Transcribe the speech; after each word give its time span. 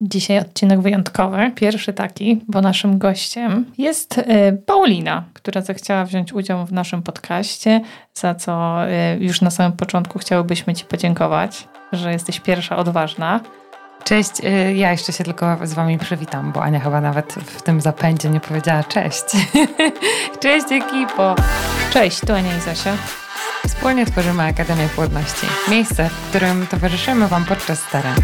Dzisiaj 0.00 0.38
odcinek 0.38 0.80
wyjątkowy, 0.80 1.52
pierwszy 1.54 1.92
taki, 1.92 2.44
bo 2.48 2.60
naszym 2.60 2.98
gościem 2.98 3.64
jest 3.78 4.18
y, 4.18 4.22
Paulina, 4.66 5.24
która 5.32 5.60
zechciała 5.60 6.04
wziąć 6.04 6.32
udział 6.32 6.66
w 6.66 6.72
naszym 6.72 7.02
podcaście, 7.02 7.80
za 8.14 8.34
co 8.34 8.80
y, 8.88 9.18
już 9.20 9.40
na 9.40 9.50
samym 9.50 9.72
początku 9.72 10.18
chciałybyśmy 10.18 10.74
Ci 10.74 10.84
podziękować, 10.84 11.68
że 11.92 12.12
jesteś 12.12 12.40
pierwsza 12.40 12.76
odważna. 12.76 13.40
Cześć, 14.04 14.30
y, 14.44 14.74
ja 14.74 14.92
jeszcze 14.92 15.12
się 15.12 15.24
tylko 15.24 15.58
z 15.62 15.72
Wami 15.72 15.98
przywitam, 15.98 16.52
bo 16.52 16.62
Ania 16.62 16.80
chyba 16.80 17.00
nawet 17.00 17.32
w 17.32 17.62
tym 17.62 17.80
zapędzie 17.80 18.28
nie 18.28 18.40
powiedziała 18.40 18.84
cześć. 18.84 19.24
cześć 20.42 20.66
ekipo! 20.72 21.34
Cześć, 21.92 22.20
tu 22.20 22.34
Ania 22.34 22.56
i 22.56 22.60
Zosia. 22.60 22.96
Wspólnie 23.66 24.06
tworzymy 24.06 24.42
Akademię 24.42 24.88
Płodności, 24.94 25.46
miejsce, 25.70 26.08
w 26.08 26.28
którym 26.28 26.66
towarzyszymy 26.66 27.28
Wam 27.28 27.44
podczas 27.44 27.78
starań. 27.78 28.16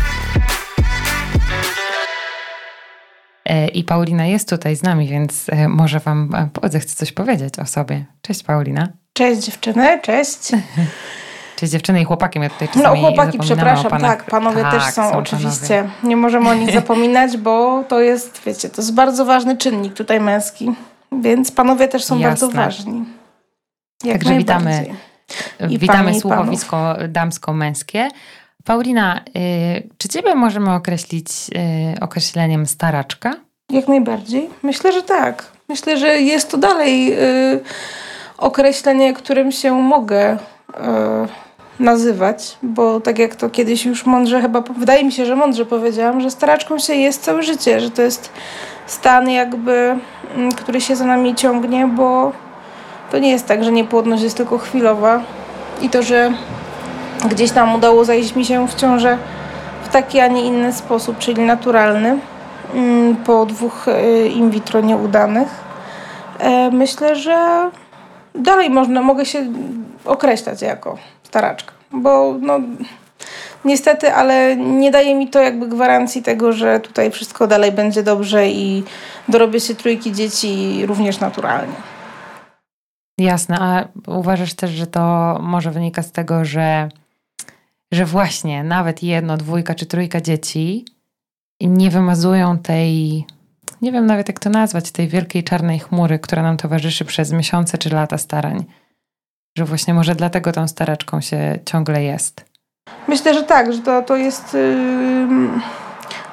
I 3.75 3.85
Paulina 3.85 4.27
jest 4.27 4.49
tutaj 4.49 4.77
z 4.77 4.83
nami, 4.83 5.09
więc 5.09 5.47
e, 5.49 5.69
może 5.69 6.01
Wam 6.01 6.31
e, 6.63 6.69
zechce 6.69 6.97
coś 6.97 7.13
powiedzieć 7.13 7.59
o 7.59 7.67
sobie. 7.67 8.05
Cześć 8.23 8.43
Paulina. 8.43 8.89
Cześć 9.13 9.43
dziewczyny, 9.43 10.01
cześć. 10.03 10.39
Cześć 11.57 11.73
dziewczyny 11.73 12.01
i 12.01 12.05
chłopakiem, 12.05 12.43
ja 12.43 12.51
tutaj 12.51 12.69
No 12.83 12.97
chłopaki, 12.97 13.39
przepraszam, 13.39 14.01
tak, 14.01 14.25
panowie 14.25 14.63
tak, 14.63 14.73
też 14.73 14.83
są, 14.83 15.11
są 15.11 15.13
oczywiście. 15.13 15.77
Panowie. 15.77 16.09
Nie 16.09 16.17
możemy 16.17 16.49
o 16.49 16.55
nich 16.55 16.73
zapominać, 16.81 17.37
bo 17.37 17.85
to 17.89 18.01
jest, 18.01 18.43
wiecie, 18.47 18.69
to 18.69 18.83
jest 18.83 18.95
bardzo 18.95 19.25
ważny 19.25 19.57
czynnik 19.57 19.95
tutaj 19.95 20.21
męski, 20.21 20.73
więc 21.13 21.53
panowie 21.53 21.89
też 21.89 22.05
są 22.05 22.19
Jasne. 22.19 22.29
bardzo 22.29 22.49
ważni. 22.49 23.05
Jak 24.05 24.19
Także 24.19 24.39
witamy, 24.39 24.87
I 25.71 25.79
witamy 25.79 26.21
słuchowisko 26.21 26.97
damsko-męskie. 27.09 28.09
Paulina, 28.65 29.21
y, 29.37 29.89
czy 29.99 30.09
ciebie 30.09 30.35
możemy 30.35 30.75
określić 30.75 31.29
y, 31.97 32.01
określeniem 32.01 32.67
staraczka? 32.67 33.35
Jak 33.71 33.89
najbardziej. 33.89 34.51
Myślę, 34.63 34.93
że 34.93 35.03
tak. 35.03 35.53
Myślę, 35.69 35.97
że 35.97 36.21
jest 36.21 36.51
to 36.51 36.57
dalej 36.57 37.13
y, 37.13 37.61
określenie, 38.39 39.15
którym 39.15 39.53
się 39.53 39.73
mogę 39.73 40.39
nazywać, 41.81 42.59
bo 42.63 43.01
tak 43.01 43.19
jak 43.19 43.37
to 43.37 43.51
kiedyś 43.51 43.85
już 43.85 44.07
mądrze 44.07 44.41
chyba, 44.41 44.61
wydaje 44.61 45.05
mi 45.05 45.13
się, 45.13 45.27
że 45.27 45.37
mądrze 45.37 45.67
powiedziałam, 45.67 46.21
że 46.21 46.31
staraczką 46.31 46.79
się 46.79 46.95
jest 46.95 47.23
całe 47.23 47.43
życie, 47.43 47.81
że 47.81 47.91
to 47.91 48.03
jest 48.03 48.31
stan 48.87 49.31
jakby, 49.31 49.97
mm, 50.37 50.53
który 50.53 50.81
się 50.81 50.97
za 50.97 51.05
nami 51.05 51.35
ciągnie, 51.35 51.87
bo 51.87 52.33
to 53.11 53.19
nie 53.19 53.31
jest 53.31 53.47
tak, 53.47 53.65
że 53.65 53.73
niepłodność 53.73 54.23
jest 54.23 54.37
tylko 54.37 54.59
chwilowa 54.59 55.23
i 55.83 55.89
to, 55.89 56.03
że 56.03 56.33
Gdzieś 57.31 57.51
tam 57.51 57.75
udało 57.75 58.05
zajść 58.05 58.37
mi 58.37 58.45
się 58.45 58.69
w 58.69 58.75
ciążę 58.75 59.19
w 59.85 59.89
taki, 59.89 60.21
a 60.21 60.27
nie 60.27 60.45
inny 60.45 60.73
sposób, 60.73 61.19
czyli 61.19 61.43
naturalny, 61.43 62.19
mm, 62.75 63.17
po 63.17 63.47
dwóch 63.47 63.89
y, 63.89 64.29
in 64.29 64.51
vitro 64.51 64.81
nieudanych. 64.81 65.49
E, 66.39 66.71
myślę, 66.71 67.17
że 67.17 67.71
dalej 68.35 68.71
można, 68.71 69.03
mogę 69.03 69.27
się 69.27 69.53
określać 70.05 70.63
jako 70.63 70.99
staraczka, 71.23 71.73
bo 71.93 72.35
no, 72.41 72.61
niestety, 73.65 74.13
ale 74.15 74.57
nie 74.57 74.91
daje 74.91 75.15
mi 75.15 75.29
to 75.29 75.41
jakby 75.41 75.69
gwarancji 75.69 76.23
tego, 76.23 76.53
że 76.53 76.81
tutaj 76.81 77.11
wszystko 77.11 77.47
dalej 77.47 77.73
będzie 77.73 78.03
dobrze 78.03 78.49
i 78.49 78.85
dorobię 79.29 79.61
się 79.61 79.75
trójki 79.75 80.13
dzieci 80.13 80.83
również 80.87 81.21
naturalnie. 81.21 81.75
Jasne, 83.19 83.57
a 83.61 83.85
uważasz 84.07 84.55
też, 84.55 84.71
że 84.71 84.87
to 84.87 85.01
może 85.43 85.71
wynika 85.71 86.03
z 86.03 86.13
tego, 86.13 86.45
że 86.45 86.89
że 87.93 88.05
właśnie 88.07 88.65
nawet 88.65 89.03
jedno, 89.03 89.37
dwójka 89.37 89.75
czy 89.75 89.87
trójka 89.87 90.21
dzieci 90.21 90.85
nie 91.61 91.91
wymazują 91.91 92.59
tej, 92.59 93.25
nie 93.83 93.93
wiem 93.93 94.07
nawet 94.07 94.29
jak 94.29 94.39
to 94.39 94.51
nazwać, 94.51 94.93
tej 94.93 95.09
wielkiej 95.09 95.45
czarnej 95.45 95.79
chmury, 95.79 96.19
która 96.19 96.43
nam 96.43 96.57
towarzyszy 96.57 97.05
przez 97.05 97.33
miesiące 97.33 97.79
czy 97.79 97.91
lata 97.91 98.19
starań. 98.19 98.65
Że 99.59 99.65
właśnie 99.65 99.95
może 99.95 100.15
dlatego 100.15 100.53
tą 100.53 100.69
staraczką 100.69 101.21
się 101.21 101.59
ciągle 101.65 102.03
jest. 102.03 102.45
Myślę, 103.09 103.35
że 103.35 103.43
tak, 103.43 103.73
że 103.73 103.79
to, 103.79 104.03
to 104.03 104.17
jest. 104.17 104.55
Yy, 104.55 105.29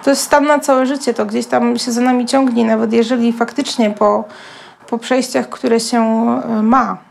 to 0.03 0.09
jest 0.09 0.22
stan 0.22 0.46
na 0.46 0.59
całe 0.59 0.86
życie, 0.86 1.14
to 1.14 1.25
gdzieś 1.25 1.46
tam 1.46 1.78
się 1.78 1.92
za 1.92 2.02
nami 2.02 2.25
ciągnie, 2.25 2.66
nawet 2.66 2.94
jeżeli 2.94 3.34
faktycznie 3.34 3.90
po, 3.90 4.24
po 4.90 4.98
przejściach, 4.98 5.50
które 5.50 5.80
się 5.80 6.02
y, 6.59 6.64
ma, 6.64 7.09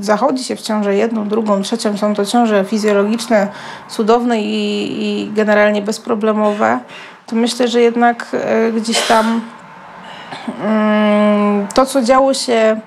zachodzi 0.00 0.44
się 0.44 0.56
w 0.56 0.62
ciążę 0.62 0.94
jedną, 0.94 1.28
drugą, 1.28 1.62
trzecią, 1.62 1.96
są 1.96 2.14
to 2.14 2.26
ciąże 2.26 2.64
fizjologiczne, 2.64 3.48
cudowne 3.88 4.40
i, 4.42 4.92
i 5.04 5.30
generalnie 5.32 5.82
bezproblemowe, 5.82 6.80
to 7.26 7.36
myślę, 7.36 7.68
że 7.68 7.80
jednak 7.80 8.26
e, 8.32 8.72
gdzieś 8.72 9.00
tam 9.00 9.40
mm, 10.64 11.66
to, 11.74 11.86
co 11.86 12.02
działo 12.02 12.34
się 12.34 12.80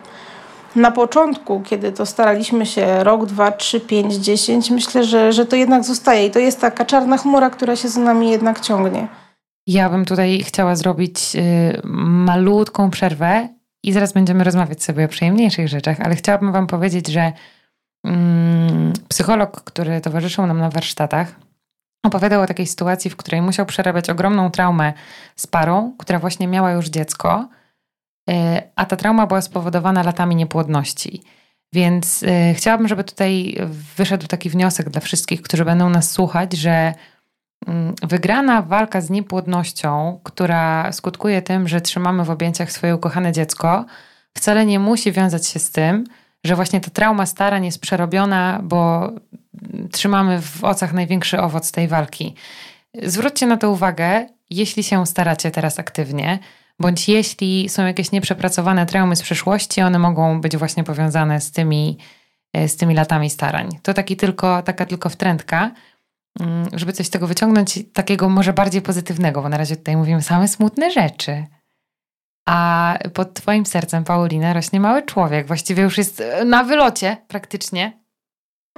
na 0.76 0.92
początku, 0.92 1.62
kiedy 1.66 1.92
to 1.92 2.06
staraliśmy 2.06 2.66
się 2.66 3.04
rok, 3.04 3.26
dwa, 3.26 3.52
trzy, 3.52 3.80
pięć, 3.80 4.14
dziesięć, 4.14 4.72
myślę, 4.72 5.04
że, 5.04 5.34
że 5.34 5.46
to 5.46 5.56
jednak 5.56 5.84
zostaje. 5.84 6.26
I 6.26 6.32
to 6.32 6.40
jest 6.40 6.62
taka 6.62 6.86
czarna 6.86 7.18
chmura, 7.18 7.50
która 7.50 7.76
się 7.76 7.90
za 7.90 8.02
nami 8.02 8.32
jednak 8.32 8.60
ciągnie. 8.60 9.08
Ja 9.68 9.90
bym 9.90 10.06
tutaj 10.06 10.44
chciała 10.44 10.76
zrobić 10.76 11.36
y, 11.36 11.82
malutką 11.84 12.90
przerwę 12.90 13.48
i 13.84 13.94
zaraz 13.94 14.14
będziemy 14.14 14.44
rozmawiać 14.44 14.84
sobie 14.84 15.06
o 15.06 15.08
przyjemniejszych 15.08 15.68
rzeczach, 15.68 16.00
ale 16.00 16.16
chciałabym 16.16 16.52
Wam 16.52 16.68
powiedzieć, 16.68 17.08
że 17.08 17.34
mm, 18.06 18.94
psycholog, 19.08 19.64
który 19.64 20.02
towarzyszył 20.02 20.46
nam 20.46 20.60
na 20.60 20.70
warsztatach, 20.70 21.36
opowiadał 22.06 22.42
o 22.42 22.48
takiej 22.48 22.68
sytuacji, 22.68 23.12
w 23.12 23.16
której 23.16 23.42
musiał 23.42 23.66
przerabiać 23.66 24.10
ogromną 24.10 24.52
traumę 24.52 24.94
z 25.36 25.48
parą, 25.48 25.96
która 25.98 26.20
właśnie 26.20 26.48
miała 26.48 26.72
już 26.72 26.90
dziecko, 26.90 27.50
y, 28.30 28.34
a 28.76 28.86
ta 28.86 28.96
trauma 28.96 29.28
była 29.28 29.42
spowodowana 29.42 30.04
latami 30.04 30.36
niepłodności. 30.36 31.24
Więc 31.74 32.24
y, 32.24 32.54
chciałabym, 32.56 32.88
żeby 32.88 33.04
tutaj 33.04 33.58
wyszedł 33.98 34.28
taki 34.28 34.50
wniosek 34.50 34.90
dla 34.90 35.02
wszystkich, 35.02 35.42
którzy 35.42 35.66
będą 35.66 35.90
nas 35.90 36.12
słuchać, 36.12 36.54
że 36.54 36.94
wygrana 38.04 38.62
walka 38.62 39.02
z 39.02 39.10
niepłodnością, 39.10 40.20
która 40.24 40.92
skutkuje 40.92 41.42
tym, 41.42 41.68
że 41.68 41.82
trzymamy 41.82 42.26
w 42.26 42.30
objęciach 42.30 42.72
swoje 42.72 42.96
ukochane 42.96 43.32
dziecko, 43.32 43.86
wcale 44.34 44.66
nie 44.66 44.80
musi 44.80 45.12
wiązać 45.12 45.48
się 45.48 45.60
z 45.60 45.72
tym, 45.72 46.04
że 46.44 46.56
właśnie 46.56 46.82
ta 46.82 46.90
trauma 46.90 47.26
starań 47.26 47.66
jest 47.66 47.82
przerobiona, 47.82 48.60
bo 48.64 49.12
trzymamy 49.92 50.42
w 50.42 50.64
ocach 50.64 50.94
największy 50.94 51.40
owoc 51.40 51.72
tej 51.72 51.88
walki. 51.88 52.36
Zwróćcie 53.04 53.48
na 53.48 53.58
to 53.58 53.72
uwagę, 53.72 54.28
jeśli 54.50 54.84
się 54.84 55.06
staracie 55.06 55.52
teraz 55.52 55.80
aktywnie, 55.80 56.40
bądź 56.80 57.10
jeśli 57.10 57.70
są 57.70 57.86
jakieś 57.86 58.12
nieprzepracowane 58.12 58.86
traumy 58.86 59.16
z 59.16 59.22
przeszłości, 59.22 59.82
one 59.82 60.00
mogą 60.00 60.42
być 60.42 60.58
właśnie 60.58 60.84
powiązane 60.84 61.42
z 61.42 61.52
tymi, 61.52 61.98
e, 62.54 62.68
z 62.68 62.78
tymi 62.78 62.96
latami 62.96 63.30
starań. 63.30 63.70
To 63.84 63.94
taki 63.94 64.18
tylko, 64.18 64.62
taka 64.62 64.86
tylko 64.86 65.10
wtrętka. 65.10 65.72
Mm, 66.40 66.66
żeby 66.74 66.94
coś 66.94 67.08
z 67.08 67.10
tego 67.10 67.28
wyciągnąć, 67.28 67.80
takiego 67.94 68.30
może 68.30 68.54
bardziej 68.54 68.82
pozytywnego, 68.82 69.42
bo 69.42 69.50
na 69.50 69.58
razie 69.58 69.76
tutaj 69.76 69.98
mówimy 69.98 70.22
same 70.22 70.48
smutne 70.48 70.92
rzeczy. 70.92 71.46
A 72.48 72.98
pod 73.14 73.34
Twoim 73.34 73.66
sercem, 73.66 74.04
Paulina, 74.04 74.54
rośnie 74.54 74.80
mały 74.80 75.04
człowiek. 75.04 75.48
Właściwie 75.48 75.84
już 75.84 75.98
jest 75.98 76.22
e, 76.22 76.46
na 76.46 76.64
wylocie 76.64 77.18
praktycznie. 77.28 78.02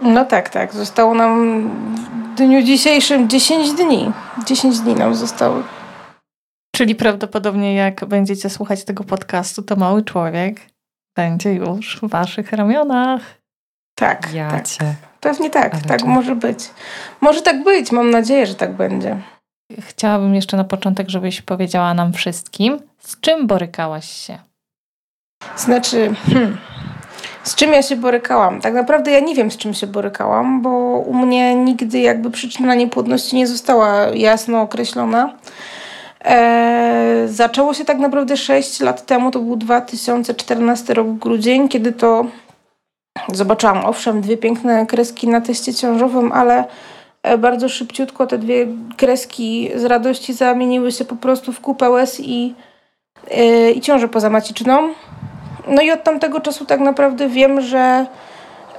No 0.01 0.25
tak, 0.25 0.49
tak. 0.49 0.73
Zostało 0.73 1.13
nam 1.13 1.69
w 2.33 2.37
dniu 2.37 2.61
dzisiejszym 2.61 3.29
10 3.29 3.73
dni. 3.73 4.11
10 4.45 4.79
dni 4.79 4.95
nam 4.95 5.15
zostało. 5.15 5.63
Czyli 6.75 6.95
prawdopodobnie 6.95 7.75
jak 7.75 8.05
będziecie 8.05 8.49
słuchać 8.49 8.83
tego 8.83 9.03
podcastu, 9.03 9.63
to 9.63 9.75
mały 9.75 10.03
człowiek 10.03 10.61
będzie 11.15 11.53
już 11.53 11.99
w 12.01 12.09
waszych 12.09 12.51
ramionach. 12.51 13.42
Tak, 13.95 14.33
ja 14.33 14.51
tak. 14.51 14.67
Cię. 14.67 14.95
Pewnie 15.21 15.49
tak, 15.49 15.73
Ale 15.73 15.81
tak 15.81 15.99
czy... 15.99 16.05
może 16.05 16.35
być. 16.35 16.59
Może 17.21 17.41
tak 17.41 17.63
być, 17.63 17.91
mam 17.91 18.11
nadzieję, 18.11 18.47
że 18.47 18.55
tak 18.55 18.73
będzie. 18.73 19.17
Chciałabym 19.79 20.35
jeszcze 20.35 20.57
na 20.57 20.63
początek, 20.63 21.09
żebyś 21.09 21.41
powiedziała 21.41 21.93
nam 21.93 22.13
wszystkim, 22.13 22.79
z 22.99 23.19
czym 23.19 23.47
borykałaś 23.47 24.09
się? 24.09 24.37
Znaczy, 25.55 26.13
hmm, 26.25 26.57
z 27.43 27.55
czym 27.55 27.73
ja 27.73 27.81
się 27.81 27.95
borykałam? 27.95 28.61
Tak 28.61 28.73
naprawdę 28.73 29.11
ja 29.11 29.19
nie 29.19 29.35
wiem, 29.35 29.51
z 29.51 29.57
czym 29.57 29.73
się 29.73 29.87
borykałam, 29.87 30.61
bo 30.61 30.69
u 30.97 31.13
mnie 31.13 31.55
nigdy 31.55 31.99
jakby 31.99 32.31
przyczyna 32.31 32.75
niepłodności 32.75 33.35
nie 33.35 33.47
została 33.47 34.07
jasno 34.13 34.61
określona. 34.61 35.33
Eee, 36.21 37.27
zaczęło 37.27 37.73
się 37.73 37.85
tak 37.85 37.99
naprawdę 37.99 38.37
6 38.37 38.79
lat 38.79 39.05
temu, 39.05 39.31
to 39.31 39.39
był 39.39 39.55
2014 39.55 40.93
rok 40.93 41.07
grudzień, 41.07 41.69
kiedy 41.69 41.91
to 41.91 42.25
Zobaczyłam 43.33 43.85
owszem 43.85 44.21
dwie 44.21 44.37
piękne 44.37 44.85
kreski 44.85 45.27
na 45.27 45.41
teście 45.41 45.73
ciążowym, 45.73 46.31
ale 46.31 46.65
e, 47.23 47.37
bardzo 47.37 47.69
szybciutko 47.69 48.27
te 48.27 48.37
dwie 48.37 48.67
kreski 48.97 49.69
z 49.75 49.85
radości 49.85 50.33
zamieniły 50.33 50.91
się 50.91 51.05
po 51.05 51.15
prostu 51.15 51.53
w 51.53 51.59
kupę 51.59 51.89
łez 51.89 52.19
i, 52.19 52.55
yy, 53.31 53.71
i 53.71 53.81
ciążę 53.81 54.07
pozamaciczną. 54.07 54.89
No 55.67 55.81
i 55.81 55.91
od 55.91 56.03
tamtego 56.03 56.39
czasu 56.39 56.65
tak 56.65 56.79
naprawdę 56.79 57.29
wiem, 57.29 57.61
że 57.61 58.05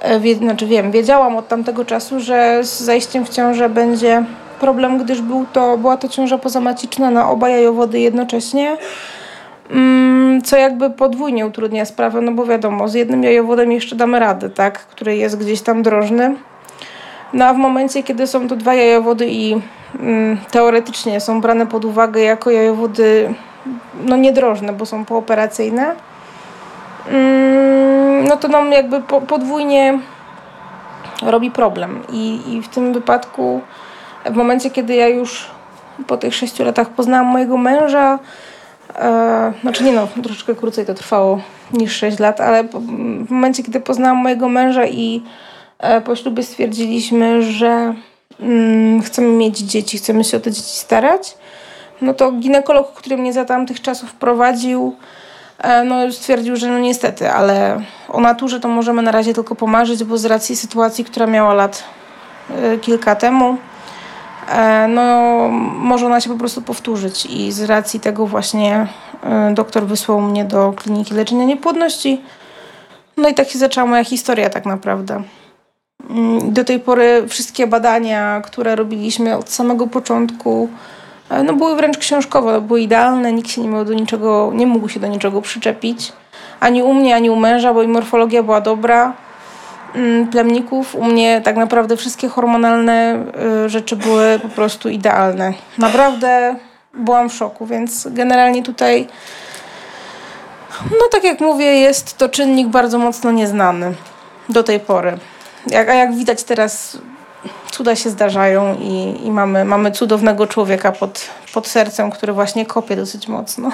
e, 0.01 0.19
wie, 0.19 0.35
znaczy 0.35 0.65
wiem, 0.65 0.91
wiedziałam 0.91 1.37
od 1.37 1.47
tamtego 1.47 1.85
czasu, 1.85 2.19
że 2.19 2.63
z 2.63 2.79
zajściem 2.79 3.25
w 3.25 3.29
ciążę 3.29 3.69
będzie 3.69 4.23
problem, 4.59 4.97
gdyż 4.97 5.21
był 5.21 5.45
to, 5.53 5.77
była 5.77 5.97
to 5.97 6.09
ciąża 6.09 6.37
pozamaciczna 6.37 7.11
na 7.11 7.29
oba 7.29 7.49
jajowody 7.49 7.99
jednocześnie. 7.99 8.77
Mm, 9.69 10.41
co 10.41 10.57
jakby 10.57 10.89
podwójnie 10.89 11.45
utrudnia 11.45 11.85
sprawę, 11.85 12.21
no 12.21 12.31
bo 12.31 12.45
wiadomo, 12.45 12.87
z 12.87 12.93
jednym 12.93 13.23
jajowodem 13.23 13.71
jeszcze 13.71 13.95
damy 13.95 14.19
radę, 14.19 14.49
tak, 14.49 14.79
który 14.79 15.17
jest 15.17 15.37
gdzieś 15.37 15.61
tam 15.61 15.83
drożny. 15.83 16.35
No 17.33 17.45
a 17.45 17.53
w 17.53 17.57
momencie, 17.57 18.03
kiedy 18.03 18.27
są 18.27 18.47
to 18.47 18.55
dwa 18.55 18.73
jajowody 18.73 19.27
i 19.29 19.61
mm, 19.99 20.37
teoretycznie 20.51 21.19
są 21.19 21.41
brane 21.41 21.67
pod 21.67 21.85
uwagę 21.85 22.21
jako 22.21 22.51
jajowody 22.51 23.33
no 24.05 24.15
niedrożne, 24.15 24.73
bo 24.73 24.85
są 24.85 25.05
pooperacyjne, 25.05 25.95
mm, 27.07 28.27
no 28.27 28.37
to 28.37 28.47
nam 28.47 28.71
jakby 28.71 29.01
po, 29.01 29.21
podwójnie 29.21 29.99
robi 31.21 31.51
problem. 31.51 32.03
I, 32.11 32.39
I 32.47 32.61
w 32.61 32.67
tym 32.67 32.93
wypadku, 32.93 33.61
w 34.25 34.35
momencie, 34.35 34.69
kiedy 34.69 34.95
ja 34.95 35.07
już 35.07 35.51
po 36.07 36.17
tych 36.17 36.35
sześciu 36.35 36.63
latach 36.63 36.89
poznałam 36.89 37.25
mojego 37.25 37.57
męża, 37.57 38.19
e, 38.95 39.53
znaczy 39.61 39.83
nie 39.83 39.91
no, 39.91 40.07
troszeczkę 40.23 40.55
krócej 40.55 40.85
to 40.85 40.93
trwało 40.93 41.41
niż 41.73 41.95
sześć 41.95 42.19
lat, 42.19 42.41
ale 42.41 42.63
w 43.27 43.29
momencie, 43.29 43.63
kiedy 43.63 43.79
poznałam 43.79 44.17
mojego 44.17 44.49
męża 44.49 44.85
i 44.85 45.23
e, 45.79 46.01
po 46.01 46.15
ślubie 46.15 46.43
stwierdziliśmy, 46.43 47.41
że 47.41 47.93
mm, 48.39 49.01
chcemy 49.01 49.27
mieć 49.27 49.57
dzieci, 49.57 49.97
chcemy 49.97 50.23
się 50.23 50.37
o 50.37 50.39
te 50.39 50.51
dzieci 50.51 50.77
starać, 50.77 51.37
no 52.01 52.13
to 52.13 52.31
ginekolog, 52.31 52.93
który 52.93 53.17
mnie 53.17 53.33
za 53.33 53.45
tamtych 53.45 53.81
czasów 53.81 54.13
prowadził, 54.13 54.95
e, 55.59 55.83
no 55.83 56.11
stwierdził, 56.11 56.55
że 56.55 56.67
no 56.67 56.79
niestety, 56.79 57.31
ale 57.31 57.81
o 58.09 58.21
naturze 58.21 58.59
to 58.59 58.67
możemy 58.67 59.01
na 59.01 59.11
razie 59.11 59.33
tylko 59.33 59.55
pomarzyć, 59.55 60.03
bo 60.03 60.17
z 60.17 60.25
racji 60.25 60.55
sytuacji, 60.55 61.05
która 61.05 61.27
miała 61.27 61.53
lat 61.53 61.83
kilka 62.81 63.15
temu, 63.15 63.57
no 64.89 65.47
może 65.77 66.05
ona 66.05 66.21
się 66.21 66.29
po 66.29 66.37
prostu 66.37 66.61
powtórzyć 66.61 67.25
i 67.25 67.51
z 67.51 67.61
racji 67.61 67.99
tego 67.99 68.27
właśnie 68.27 68.87
doktor 69.53 69.85
wysłał 69.85 70.21
mnie 70.21 70.45
do 70.45 70.73
kliniki 70.73 71.13
leczenia 71.13 71.45
niepłodności. 71.45 72.21
No 73.17 73.29
i 73.29 73.33
tak 73.33 73.49
się 73.49 73.59
zaczęła 73.59 73.87
moja 73.87 74.03
historia 74.03 74.49
tak 74.49 74.65
naprawdę. 74.65 75.23
Mm, 76.09 76.53
do 76.53 76.63
tej 76.63 76.79
pory 76.79 77.25
wszystkie 77.27 77.67
badania, 77.67 78.41
które 78.41 78.75
robiliśmy 78.75 79.37
od 79.37 79.49
samego 79.49 79.87
początku, 79.87 80.69
no 81.43 81.53
były 81.53 81.75
wręcz 81.75 81.97
książkowe, 81.97 82.61
były 82.61 82.81
idealne, 82.81 83.33
nikt 83.33 83.49
się 83.49 83.61
nie 83.61 83.67
miał 83.67 83.85
do 83.85 83.93
niczego, 83.93 84.51
nie 84.53 84.67
mógł 84.67 84.89
się 84.89 84.99
do 84.99 85.07
niczego 85.07 85.41
przyczepić. 85.41 86.13
Ani 86.59 86.83
u 86.83 86.93
mnie, 86.93 87.15
ani 87.15 87.29
u 87.29 87.35
męża, 87.35 87.73
bo 87.73 87.83
i 87.83 87.87
morfologia 87.87 88.43
była 88.43 88.61
dobra 88.61 89.13
plemników. 90.31 90.95
U 90.95 91.03
mnie 91.03 91.41
tak 91.41 91.55
naprawdę 91.55 91.97
wszystkie 91.97 92.27
hormonalne 92.27 93.25
y, 93.65 93.69
rzeczy 93.69 93.95
były 93.95 94.39
po 94.39 94.49
prostu 94.49 94.89
idealne. 94.89 95.53
Naprawdę 95.77 96.55
byłam 96.93 97.29
w 97.29 97.33
szoku, 97.33 97.65
więc 97.65 98.07
generalnie 98.11 98.63
tutaj, 98.63 99.07
no 100.91 101.07
tak 101.11 101.23
jak 101.23 101.39
mówię, 101.39 101.65
jest 101.65 102.17
to 102.17 102.29
czynnik 102.29 102.67
bardzo 102.67 102.99
mocno 102.99 103.31
nieznany 103.31 103.93
do 104.49 104.63
tej 104.63 104.79
pory. 104.79 105.17
Jak, 105.67 105.89
a 105.89 105.93
jak 105.93 106.15
widać 106.15 106.43
teraz 106.43 106.97
cuda 107.71 107.95
się 107.95 108.09
zdarzają 108.09 108.75
i, 108.79 109.25
i 109.25 109.31
mamy, 109.31 109.65
mamy 109.65 109.91
cudownego 109.91 110.47
człowieka 110.47 110.91
pod, 110.91 111.29
pod 111.53 111.67
sercem, 111.67 112.11
który 112.11 112.33
właśnie 112.33 112.65
kopie 112.65 112.95
dosyć 112.95 113.27
mocno. 113.27 113.71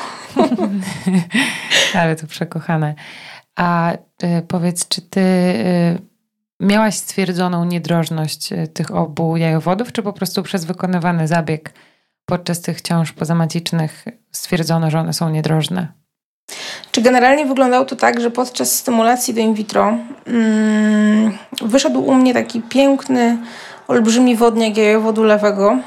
Ale 2.01 2.15
to 2.15 2.27
przekochane. 2.27 2.95
A 3.55 3.93
y, 3.93 3.97
powiedz, 4.47 4.87
czy 4.87 5.01
ty 5.01 5.19
y, 5.19 6.10
miałaś 6.61 6.95
stwierdzoną 6.95 7.65
niedrożność 7.65 8.53
y, 8.53 8.67
tych 8.67 8.95
obu 8.95 9.37
jajowodów, 9.37 9.91
czy 9.91 10.03
po 10.03 10.13
prostu 10.13 10.43
przez 10.43 10.65
wykonywany 10.65 11.27
zabieg 11.27 11.73
podczas 12.25 12.61
tych 12.61 12.81
ciąż 12.81 13.11
pozamacicznych 13.11 14.05
stwierdzono, 14.31 14.91
że 14.91 14.99
one 14.99 15.13
są 15.13 15.29
niedrożne? 15.29 15.87
Czy 16.91 17.01
generalnie 17.01 17.45
wyglądało 17.45 17.85
to 17.85 17.95
tak, 17.95 18.21
że 18.21 18.31
podczas 18.31 18.75
stymulacji 18.75 19.33
do 19.33 19.41
in 19.41 19.53
vitro 19.53 19.97
mm, 20.27 21.37
wyszedł 21.61 21.99
u 21.99 22.15
mnie 22.15 22.33
taki 22.33 22.61
piękny, 22.61 23.37
olbrzymi 23.87 24.35
wodniak 24.35 24.77
jajowodu 24.77 25.23
lewego, 25.23 25.77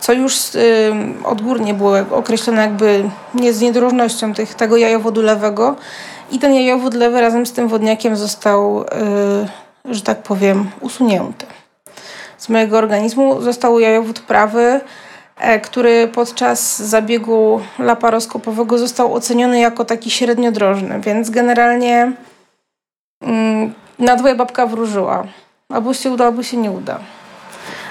co 0.00 0.12
już 0.12 0.54
y, 0.54 0.92
odgórnie 1.24 1.74
było 1.74 1.96
określone 2.10 2.62
jakby 2.62 3.10
nie 3.34 3.52
z 3.52 3.60
niedrożnością 3.60 4.34
tych, 4.34 4.54
tego 4.54 4.76
jajowodu 4.76 5.22
lewego. 5.22 5.76
I 6.30 6.38
ten 6.38 6.54
jajowód 6.54 6.94
lewy 6.94 7.20
razem 7.20 7.46
z 7.46 7.52
tym 7.52 7.68
wodniakiem 7.68 8.16
został, 8.16 8.82
y, 8.82 8.86
że 9.90 10.02
tak 10.02 10.22
powiem, 10.22 10.70
usunięty. 10.80 11.46
Z 12.38 12.48
mojego 12.48 12.78
organizmu 12.78 13.40
został 13.40 13.78
jajowód 13.78 14.20
prawy, 14.20 14.80
e, 15.38 15.60
który 15.60 16.08
podczas 16.08 16.82
zabiegu 16.82 17.60
laparoskopowego 17.78 18.78
został 18.78 19.14
oceniony 19.14 19.60
jako 19.60 19.84
taki 19.84 20.10
średniodrożny, 20.10 21.00
więc 21.00 21.30
generalnie 21.30 22.12
mm, 23.20 23.74
na 23.98 24.16
dwoje 24.16 24.34
babka 24.34 24.66
wróżyła. 24.66 25.24
Albo 25.68 25.94
się 25.94 26.10
uda, 26.10 26.24
albo 26.24 26.42
się 26.42 26.56
nie 26.56 26.70
uda. 26.70 26.98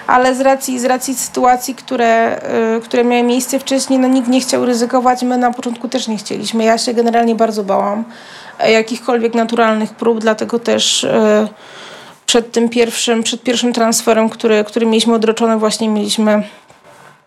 Ale 0.07 0.35
z 0.35 0.41
racji, 0.41 0.79
z 0.79 0.85
racji 0.85 1.15
sytuacji, 1.15 1.75
które, 1.75 2.41
yy, 2.73 2.81
które 2.81 3.03
miały 3.03 3.23
miejsce 3.23 3.59
wcześniej, 3.59 3.99
no 3.99 4.07
nikt 4.07 4.27
nie 4.27 4.41
chciał 4.41 4.65
ryzykować. 4.65 5.23
My 5.23 5.37
na 5.37 5.53
początku 5.53 5.87
też 5.89 6.07
nie 6.07 6.17
chcieliśmy. 6.17 6.63
Ja 6.63 6.77
się 6.77 6.93
generalnie 6.93 7.35
bardzo 7.35 7.63
bałam 7.63 8.03
e, 8.59 8.71
jakichkolwiek 8.71 9.33
naturalnych 9.33 9.93
prób, 9.93 10.19
dlatego 10.19 10.59
też 10.59 11.03
yy, 11.03 11.47
przed 12.25 12.51
tym 12.51 12.69
pierwszym, 12.69 13.23
przed 13.23 13.43
pierwszym 13.43 13.73
transferem, 13.73 14.29
który, 14.29 14.63
który 14.63 14.85
mieliśmy 14.85 15.13
odroczony, 15.13 15.57
właśnie 15.57 15.89
mieliśmy 15.89 16.43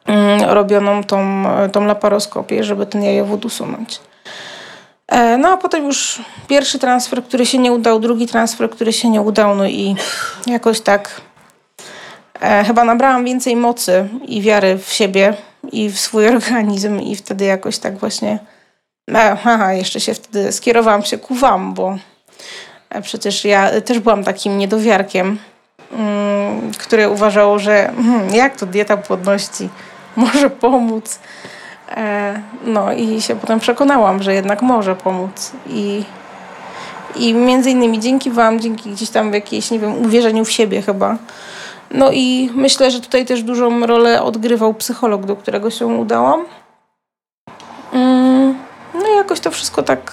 yy, 0.09 0.15
robioną 0.55 1.05
tą, 1.05 1.45
tą 1.73 1.85
laparoskopię, 1.85 2.65
żeby 2.65 2.87
ten 2.87 3.03
jajowód 3.03 3.45
usunąć. 3.45 4.01
E, 5.09 5.39
no 5.39 5.49
a 5.49 5.57
potem 5.57 5.87
już 5.87 6.23
pierwszy 6.49 6.79
transfer, 6.79 7.25
który 7.25 7.47
się 7.47 7.59
nie 7.59 7.73
udał, 7.73 8.01
drugi 8.01 8.27
transfer, 8.27 8.71
który 8.71 8.93
się 8.93 9.11
nie 9.11 9.23
udał, 9.23 9.55
no 9.55 9.67
i 9.67 9.97
jakoś 10.47 10.81
tak 10.81 11.21
e, 12.41 12.65
chyba 12.65 12.85
nabrałam 12.85 13.25
więcej 13.25 13.57
mocy 13.57 14.09
i 14.27 14.43
wiary 14.43 14.79
w 14.79 14.93
siebie 14.93 15.35
i 15.73 15.89
w 15.89 15.99
swój 15.99 16.29
organizm 16.37 17.01
i 17.01 17.17
wtedy 17.17 17.45
jakoś 17.45 17.79
tak 17.79 17.99
właśnie 17.99 18.39
e, 19.11 19.37
aha, 19.45 19.73
jeszcze 19.73 20.01
się 20.01 20.15
wtedy 20.15 20.53
skierowałam 20.53 21.03
się 21.03 21.19
ku 21.19 21.35
wam, 21.35 21.75
bo 21.75 21.99
przecież 23.03 23.45
ja 23.45 23.81
też 23.81 23.99
byłam 23.99 24.25
takim 24.25 24.59
niedowiarkiem, 24.59 25.39
mm, 25.93 26.73
który 26.79 27.09
uważał, 27.09 27.59
że 27.59 27.93
hmm, 27.97 28.35
jak 28.35 28.57
to 28.57 28.67
dieta 28.67 28.97
płodności 28.97 29.69
może 30.17 30.51
pomóc 30.51 31.19
E, 31.97 32.41
no 32.65 32.93
i 32.93 33.23
się 33.23 33.37
potem 33.37 33.61
przekonałam, 33.61 34.23
że 34.23 34.35
jednak 34.35 34.63
może 34.63 34.97
pomóc. 34.97 35.53
I, 35.67 36.05
i 37.17 37.35
między 37.35 37.71
innymi 37.71 38.01
dzięki 38.01 38.31
Wam, 38.31 38.61
dzięki 38.61 38.91
gdzieś 38.91 39.11
tam 39.11 39.35
jakiejś, 39.35 39.71
nie 39.71 39.79
wiem, 39.79 40.03
uwierzeniu 40.03 40.45
w 40.45 40.51
siebie 40.51 40.83
chyba. 40.83 41.17
No 41.91 42.11
i 42.13 42.51
myślę, 42.55 42.91
że 42.91 43.01
tutaj 43.01 43.27
też 43.27 43.43
dużą 43.43 43.87
rolę 43.87 44.23
odgrywał 44.23 44.75
psycholog, 44.75 45.27
do 45.27 45.37
którego 45.37 45.71
się 45.71 45.87
udałam. 45.87 46.45
Mm, 47.93 48.59
no 48.95 49.09
i 49.15 49.17
jakoś 49.17 49.41
to 49.41 49.51
wszystko 49.51 49.83
tak 49.83 50.13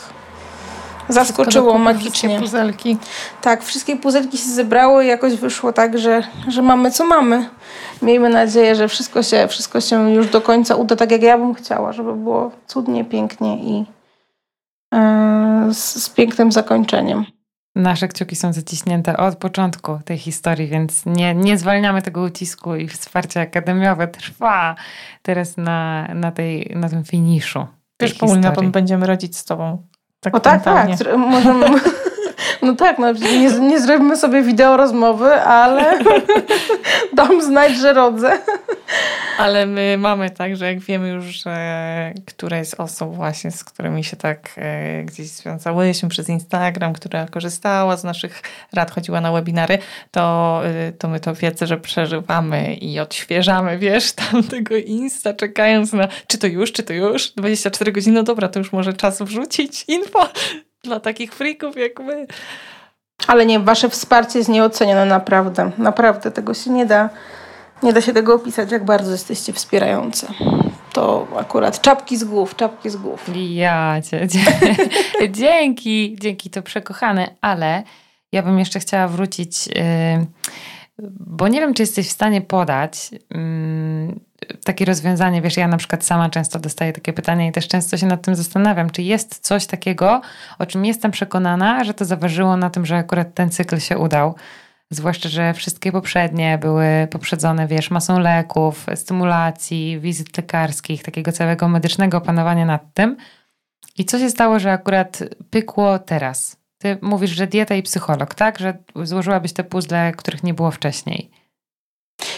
zaskoczyło 1.10 1.78
magicznie. 1.78 2.40
puzelki. 2.40 2.98
Tak, 3.42 3.64
wszystkie 3.64 3.96
puzelki 3.98 4.38
się 4.38 4.50
zebrały 4.50 5.06
i 5.06 5.08
jakoś 5.08 5.36
wyszło 5.36 5.74
tak, 5.74 5.98
że, 5.98 6.24
że 6.48 6.62
mamy 6.62 6.92
co 6.92 7.06
mamy. 7.06 7.50
Miejmy 8.02 8.30
nadzieję, 8.30 8.76
że 8.76 8.88
wszystko 8.88 9.24
się, 9.24 9.48
wszystko 9.48 9.82
się 9.82 10.12
już 10.12 10.28
do 10.28 10.42
końca 10.42 10.76
uda 10.76 10.96
tak, 10.96 11.12
jak 11.12 11.22
ja 11.22 11.38
bym 11.38 11.54
chciała, 11.54 11.94
żeby 11.94 12.14
było 12.14 12.52
cudnie, 12.68 13.06
pięknie 13.06 13.58
i 13.58 13.86
yy, 14.94 15.74
z, 15.74 16.04
z 16.04 16.10
pięknym 16.10 16.52
zakończeniem. 16.52 17.26
Nasze 17.76 18.08
kciuki 18.08 18.36
są 18.36 18.54
zaciśnięte 18.54 19.18
od 19.18 19.36
początku 19.36 20.00
tej 20.06 20.18
historii, 20.18 20.68
więc 20.68 21.06
nie, 21.06 21.36
nie 21.36 21.58
zwalniamy 21.58 22.02
tego 22.02 22.22
ucisku 22.22 22.76
i 22.76 22.88
wsparcie 22.88 23.42
akademiowe 23.42 24.08
trwa 24.08 24.76
teraz 25.22 25.58
na, 25.58 26.08
na, 26.14 26.32
tej, 26.32 26.72
na 26.76 26.90
tym 26.90 27.04
finiszu. 27.04 27.68
Też 27.98 28.14
Paulina, 28.14 28.52
będziemy 28.52 29.08
radzić 29.08 29.38
z 29.38 29.46
tobą 29.46 29.88
tak 30.26 30.36
o 30.36 30.40
tak, 30.40 30.64
tak. 30.64 30.88
Możemy, 31.18 31.66
no 32.62 32.76
tak, 32.76 33.00
no, 33.00 33.12
nie, 33.12 33.60
nie 33.60 33.80
zrobimy 33.80 34.18
sobie 34.18 34.42
wideo 34.42 34.78
rozmowy, 34.78 35.34
ale 35.42 36.00
dam 37.14 37.42
znać, 37.42 37.76
że 37.76 37.94
rodzę. 37.94 38.38
Ale 39.38 39.66
my 39.66 39.98
mamy 39.98 40.30
tak, 40.30 40.56
że 40.56 40.66
jak 40.66 40.80
wiemy 40.80 41.10
już, 41.10 41.26
że 41.26 42.14
któraś 42.26 42.68
z 42.68 42.74
osób 42.74 43.16
właśnie, 43.16 43.52
z 43.52 43.64
którymi 43.64 44.04
się 44.04 44.18
tak 44.18 44.50
e, 44.58 45.04
gdzieś 45.04 45.28
związałyśmy 45.28 46.10
przez 46.10 46.30
Instagram, 46.30 46.94
która 46.94 47.28
korzystała 47.28 47.98
z 47.98 48.04
naszych 48.04 48.42
rad, 48.74 48.92
chodziła 48.92 49.22
na 49.22 49.32
webinary, 49.32 49.78
to, 50.12 50.62
e, 50.66 50.92
to 50.92 51.08
my 51.08 51.20
to 51.20 51.36
wiedzę, 51.36 51.68
że 51.68 51.78
przeżywamy 51.78 52.74
i 52.74 53.00
odświeżamy, 53.00 53.78
wiesz, 53.78 54.12
tam 54.32 54.44
tego 54.44 54.76
Insta, 54.76 55.34
czekając 55.34 55.94
na 55.94 56.08
czy 56.28 56.38
to 56.38 56.48
już, 56.48 56.72
czy 56.72 56.84
to 56.84 56.94
już, 56.94 57.32
24 57.32 57.92
godziny, 57.92 58.16
no 58.16 58.24
dobra, 58.24 58.48
to 58.48 58.60
już 58.60 58.72
może 58.72 58.94
czas 58.94 59.22
wrzucić 59.22 59.86
info 59.88 60.30
dla 60.84 61.00
takich 61.00 61.34
frików 61.34 61.78
jak 61.78 62.00
my. 62.00 62.28
Ale 63.28 63.46
nie, 63.46 63.60
wasze 63.60 63.90
wsparcie 63.90 64.40
jest 64.40 64.50
nieocenione 64.50 65.06
naprawdę. 65.06 65.72
Naprawdę, 65.78 66.32
tego 66.32 66.54
się 66.54 66.70
nie 66.70 66.86
da 66.86 67.10
Nie 67.86 67.94
da 67.94 68.02
się 68.02 68.14
tego 68.14 68.36
opisać, 68.36 68.72
jak 68.72 68.86
bardzo 68.86 69.12
jesteście 69.12 69.54
wspierające. 69.54 70.28
To 70.94 71.28
akurat 71.38 71.82
czapki 71.82 72.18
z 72.18 72.24
głów, 72.24 72.56
czapki 72.56 72.90
z 72.90 72.96
głów. 72.96 73.30
Ja 73.36 74.02
cię, 74.02 74.28
dzięki, 75.40 76.16
dzięki 76.20 76.50
to 76.50 76.62
przekochane, 76.62 77.36
ale 77.42 77.84
ja 78.32 78.44
bym 78.44 78.60
jeszcze 78.60 78.80
chciała 78.80 79.08
wrócić, 79.08 79.68
yy, 79.68 79.74
bo 81.20 81.48
nie 81.48 81.60
wiem, 81.60 81.74
czy 81.74 81.84
jesteś 81.84 82.08
w 82.08 82.12
stanie 82.12 82.42
podać 82.42 83.12
yy, 83.12 84.60
takie 84.64 84.86
rozwiązanie. 84.86 85.42
Wiesz, 85.42 85.58
ja 85.58 85.68
na 85.68 85.78
przykład 85.78 86.06
sama 86.06 86.30
często 86.30 86.60
dostaję 86.60 86.94
takie 86.94 87.14
pytania 87.14 87.48
i 87.48 87.52
też 87.52 87.68
często 87.68 87.98
się 87.98 88.06
nad 88.06 88.22
tym 88.22 88.36
zastanawiam, 88.36 88.90
czy 88.90 89.02
jest 89.02 89.40
coś 89.40 89.66
takiego, 89.66 90.22
o 90.60 90.66
czym 90.66 90.86
jestem 90.86 91.12
przekonana, 91.12 91.84
że 91.84 91.94
to 91.94 92.06
zaważyło 92.06 92.58
na 92.58 92.70
tym, 92.70 92.86
że 92.86 92.96
akurat 92.96 93.34
ten 93.34 93.50
cykl 93.50 93.80
się 93.80 93.98
udał. 93.98 94.36
Zwłaszcza, 94.92 95.30
że 95.30 95.54
wszystkie 95.54 95.92
poprzednie 95.92 96.58
były 96.58 97.08
poprzedzone, 97.12 97.68
wiesz, 97.68 97.92
masą 97.92 98.20
leków, 98.20 98.86
stymulacji, 98.96 100.00
wizyt 100.00 100.38
lekarskich, 100.38 101.04
takiego 101.04 101.32
całego 101.32 101.68
medycznego 101.68 102.18
opanowania 102.18 102.66
nad 102.66 102.94
tym. 102.94 103.18
I 103.98 104.06
co 104.06 104.20
się 104.20 104.30
stało, 104.30 104.60
że 104.60 104.72
akurat 104.72 105.20
pykło 105.50 106.00
teraz? 106.00 106.58
Ty 106.78 106.98
mówisz, 107.02 107.32
że 107.32 107.48
dieta 107.48 107.76
i 107.76 107.84
psycholog, 107.84 108.36
tak? 108.36 108.60
Że 108.60 108.78
złożyłabyś 108.96 109.54
te 109.54 109.64
puzzle, 109.64 110.12
których 110.18 110.44
nie 110.44 110.54
było 110.54 110.72
wcześniej. 110.72 111.32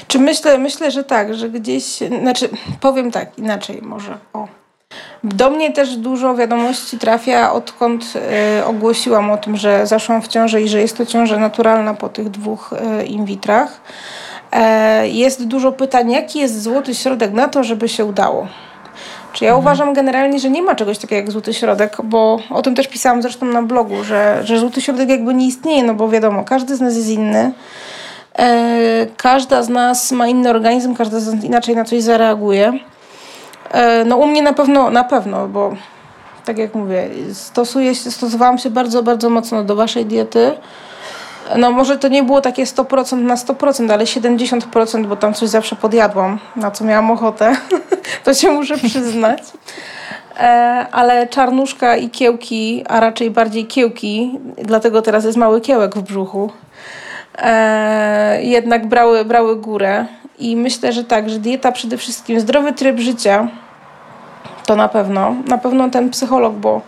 Czy 0.07 0.19
myślę, 0.19 0.57
myślę, 0.57 0.91
że 0.91 1.03
tak, 1.03 1.35
że 1.35 1.49
gdzieś, 1.49 1.83
znaczy 2.21 2.49
powiem 2.79 3.11
tak, 3.11 3.37
inaczej 3.37 3.81
może, 3.81 4.17
o. 4.33 4.47
Do 5.23 5.49
mnie 5.49 5.71
też 5.73 5.95
dużo 5.95 6.35
wiadomości 6.35 6.97
trafia, 6.97 7.53
odkąd 7.53 8.13
y, 8.59 8.65
ogłosiłam 8.65 9.31
o 9.31 9.37
tym, 9.37 9.57
że 9.57 9.87
zaszłam 9.87 10.21
w 10.21 10.27
ciążę 10.27 10.61
i 10.61 10.69
że 10.69 10.81
jest 10.81 10.97
to 10.97 11.05
ciąża 11.05 11.37
naturalna 11.37 11.93
po 11.93 12.09
tych 12.09 12.29
dwóch 12.29 12.73
y, 13.01 13.05
in 13.05 13.25
witrach. 13.25 13.81
E, 14.51 15.07
jest 15.07 15.47
dużo 15.47 15.71
pytań, 15.71 16.11
jaki 16.11 16.39
jest 16.39 16.61
złoty 16.63 16.95
środek 16.95 17.33
na 17.33 17.47
to, 17.47 17.63
żeby 17.63 17.89
się 17.89 18.05
udało. 18.05 18.47
Czy 19.33 19.45
ja 19.45 19.51
mhm. 19.51 19.65
uważam 19.65 19.93
generalnie, 19.93 20.39
że 20.39 20.49
nie 20.49 20.61
ma 20.61 20.75
czegoś 20.75 20.97
takiego 20.97 21.15
jak 21.15 21.31
złoty 21.31 21.53
środek, 21.53 21.97
bo 22.03 22.39
o 22.49 22.61
tym 22.61 22.75
też 22.75 22.87
pisałam 22.87 23.21
zresztą 23.21 23.45
na 23.45 23.61
blogu, 23.61 24.03
że, 24.03 24.41
że 24.43 24.59
złoty 24.59 24.81
środek 24.81 25.09
jakby 25.09 25.33
nie 25.33 25.47
istnieje, 25.47 25.83
no 25.83 25.93
bo 25.93 26.09
wiadomo, 26.09 26.43
każdy 26.43 26.75
z 26.75 26.81
nas 26.81 26.95
jest 26.95 27.09
inny. 27.09 27.51
E, 28.39 29.07
każda 29.17 29.63
z 29.63 29.69
nas 29.69 30.11
ma 30.11 30.27
inny 30.27 30.49
organizm, 30.49 30.95
każda 30.95 31.19
z 31.19 31.33
nas 31.33 31.43
inaczej 31.43 31.75
na 31.75 31.85
coś 31.85 32.01
zareaguje. 32.01 32.79
E, 33.71 34.05
no 34.05 34.17
u 34.17 34.27
mnie 34.27 34.41
na 34.41 34.53
pewno, 34.53 34.89
na 34.89 35.03
pewno, 35.03 35.47
bo 35.47 35.75
tak 36.45 36.57
jak 36.57 36.75
mówię, 36.75 37.09
stosuję 37.33 37.95
się, 37.95 38.11
stosowałam 38.11 38.57
się 38.57 38.69
bardzo, 38.69 39.03
bardzo 39.03 39.29
mocno 39.29 39.63
do 39.63 39.75
waszej 39.75 40.05
diety. 40.05 40.53
No 41.57 41.71
może 41.71 41.97
to 41.97 42.07
nie 42.07 42.23
było 42.23 42.41
takie 42.41 42.63
100% 42.63 43.17
na 43.17 43.35
100%, 43.35 43.91
ale 43.91 44.03
70%, 44.05 45.05
bo 45.05 45.15
tam 45.15 45.33
coś 45.33 45.49
zawsze 45.49 45.75
podjadłam, 45.75 46.39
na 46.55 46.71
co 46.71 46.85
miałam 46.85 47.11
ochotę. 47.11 47.55
to 48.23 48.33
się 48.33 48.51
muszę 48.51 48.77
przyznać. 48.77 49.43
E, 50.39 50.85
ale 50.91 51.27
czarnuszka 51.27 51.95
i 51.95 52.09
kiełki, 52.09 52.83
a 52.89 52.99
raczej 52.99 53.31
bardziej 53.31 53.65
kiełki, 53.65 54.39
dlatego 54.63 55.01
teraz 55.01 55.25
jest 55.25 55.37
mały 55.37 55.61
kiełek 55.61 55.95
w 55.95 56.01
brzuchu, 56.01 56.51
e, 57.37 58.43
jednak 58.43 58.87
brały, 58.87 59.25
brały 59.25 59.55
górę. 59.55 60.05
I 60.37 60.55
myślę, 60.55 60.93
że 60.93 61.03
tak, 61.03 61.29
że 61.29 61.39
dieta 61.39 61.71
przede 61.71 61.97
wszystkim, 61.97 62.39
zdrowy 62.39 62.73
tryb 62.73 62.99
życia, 62.99 63.47
to 64.65 64.75
na 64.75 64.87
pewno. 64.87 65.35
Na 65.47 65.57
pewno 65.57 65.89
ten 65.89 66.09
psycholog, 66.09 66.53
bo 66.53 66.81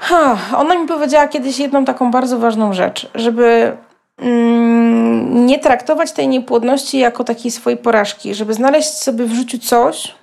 ha, 0.00 0.38
ona 0.56 0.74
mi 0.74 0.88
powiedziała 0.88 1.28
kiedyś 1.28 1.58
jedną 1.58 1.84
taką 1.84 2.10
bardzo 2.10 2.38
ważną 2.38 2.72
rzecz, 2.72 3.10
żeby 3.14 3.76
mm, 4.18 5.46
nie 5.46 5.58
traktować 5.58 6.12
tej 6.12 6.28
niepłodności 6.28 6.98
jako 6.98 7.24
takiej 7.24 7.50
swojej 7.50 7.78
porażki, 7.78 8.34
żeby 8.34 8.54
znaleźć 8.54 8.88
sobie 8.90 9.24
w 9.24 9.32
życiu 9.32 9.58
coś, 9.58 10.14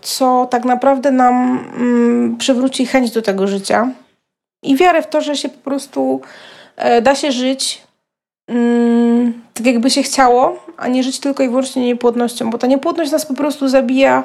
co 0.00 0.46
tak 0.50 0.64
naprawdę 0.64 1.10
nam 1.10 1.64
mm, 1.76 2.36
przywróci 2.36 2.86
chęć 2.86 3.10
do 3.10 3.22
tego 3.22 3.46
życia 3.46 3.88
i 4.62 4.76
wiarę 4.76 5.02
w 5.02 5.06
to, 5.06 5.20
że 5.20 5.36
się 5.36 5.48
po 5.48 5.58
prostu 5.58 6.20
e, 6.76 7.02
da 7.02 7.14
się 7.14 7.32
żyć 7.32 7.82
mm, 8.48 9.45
tak 9.56 9.66
jakby 9.66 9.90
się 9.90 10.02
chciało, 10.02 10.56
a 10.76 10.88
nie 10.88 11.02
żyć 11.02 11.20
tylko 11.20 11.42
i 11.42 11.48
wyłącznie 11.48 11.86
niepłodnością, 11.86 12.50
bo 12.50 12.58
ta 12.58 12.66
niepłodność 12.66 13.12
nas 13.12 13.26
po 13.26 13.34
prostu 13.34 13.68
zabija, 13.68 14.24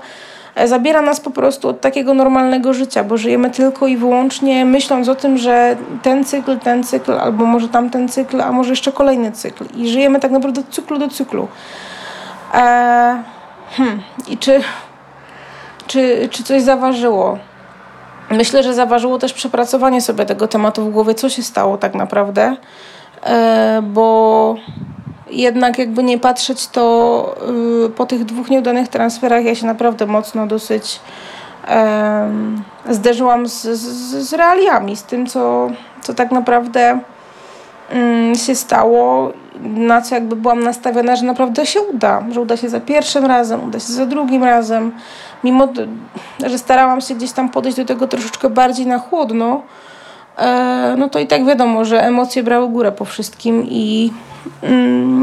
e, 0.56 0.68
zabiera 0.68 1.02
nas 1.02 1.20
po 1.20 1.32
prostu 1.32 1.70
od 1.70 1.82
takiego 1.82 2.14
normalnego 2.14 2.74
życia, 2.74 3.04
bo 3.04 3.18
żyjemy 3.18 3.50
tylko 3.50 3.88
i 3.88 3.98
wyłącznie 3.98 4.66
myśląc 4.66 5.10
o 5.10 5.16
tym, 5.16 5.38
że 5.38 5.78
ten 6.02 6.26
cykl, 6.26 6.60
ten 6.60 6.84
cykl, 6.84 7.12
albo 7.12 7.46
może 7.46 7.70
tamten 7.70 8.10
cykl, 8.10 8.42
a 8.42 8.52
może 8.52 8.70
jeszcze 8.70 8.92
kolejny 8.92 9.32
cykl. 9.32 9.66
I 9.78 9.90
żyjemy 9.90 10.20
tak 10.20 10.32
naprawdę 10.32 10.62
od 10.62 10.70
cyklu 10.70 10.98
do 10.98 11.08
cyklu. 11.08 11.48
Eee, 12.54 13.18
hmm. 13.72 14.02
I 14.28 14.38
czy, 14.38 14.62
czy, 15.88 16.30
czy 16.32 16.44
coś 16.44 16.62
zaważyło? 16.62 17.38
Myślę, 18.32 18.64
że 18.64 18.74
zaważyło 18.74 19.20
też 19.20 19.34
przepracowanie 19.34 20.02
sobie 20.02 20.26
tego 20.26 20.48
tematu 20.48 20.86
w 20.86 20.92
głowie, 20.92 21.16
co 21.16 21.30
się 21.30 21.44
stało 21.44 21.78
tak 21.78 21.96
naprawdę, 21.96 22.56
eee, 23.24 23.82
bo 23.82 24.56
jednak 25.32 25.78
jakby 25.78 26.04
nie 26.04 26.20
patrzeć, 26.20 26.68
to 26.68 27.36
yy, 27.82 27.90
po 27.90 28.06
tych 28.06 28.26
dwóch 28.26 28.50
nieudanych 28.50 28.88
transferach 28.88 29.46
ja 29.46 29.56
się 29.56 29.66
naprawdę 29.66 30.06
mocno 30.06 30.48
dosyć 30.48 31.00
yy, 32.88 32.94
zderzyłam 32.94 33.48
z, 33.48 33.62
z, 33.62 33.80
z 34.30 34.34
realiami, 34.34 34.96
z 34.96 35.04
tym, 35.04 35.28
co, 35.28 35.70
co 36.02 36.14
tak 36.14 36.32
naprawdę 36.32 37.00
yy, 38.30 38.36
się 38.36 38.56
stało, 38.56 39.32
na 39.64 40.02
co 40.02 40.16
jakby 40.16 40.36
byłam 40.36 40.64
nastawiona, 40.64 41.16
że 41.16 41.26
naprawdę 41.26 41.66
się 41.66 41.82
uda, 41.82 42.24
że 42.32 42.42
uda 42.42 42.58
się 42.58 42.70
za 42.70 42.80
pierwszym 42.80 43.26
razem, 43.26 43.64
uda 43.64 43.80
się 43.80 43.94
za 43.94 44.06
drugim 44.06 44.44
razem, 44.44 44.92
mimo 45.44 45.68
że 46.46 46.58
starałam 46.58 47.02
się 47.02 47.16
gdzieś 47.16 47.32
tam 47.32 47.50
podejść 47.50 47.78
do 47.78 47.86
tego 47.86 48.08
troszeczkę 48.08 48.50
bardziej 48.50 48.88
na 48.88 49.00
chłodno, 49.00 49.62
e, 50.38 50.96
no 50.98 51.10
to 51.10 51.20
i 51.20 51.28
tak 51.28 51.46
wiadomo, 51.46 51.86
że 51.86 52.04
emocje 52.04 52.44
brały 52.44 52.68
górę 52.68 52.92
po 52.92 53.06
wszystkim 53.06 53.66
i 53.70 54.12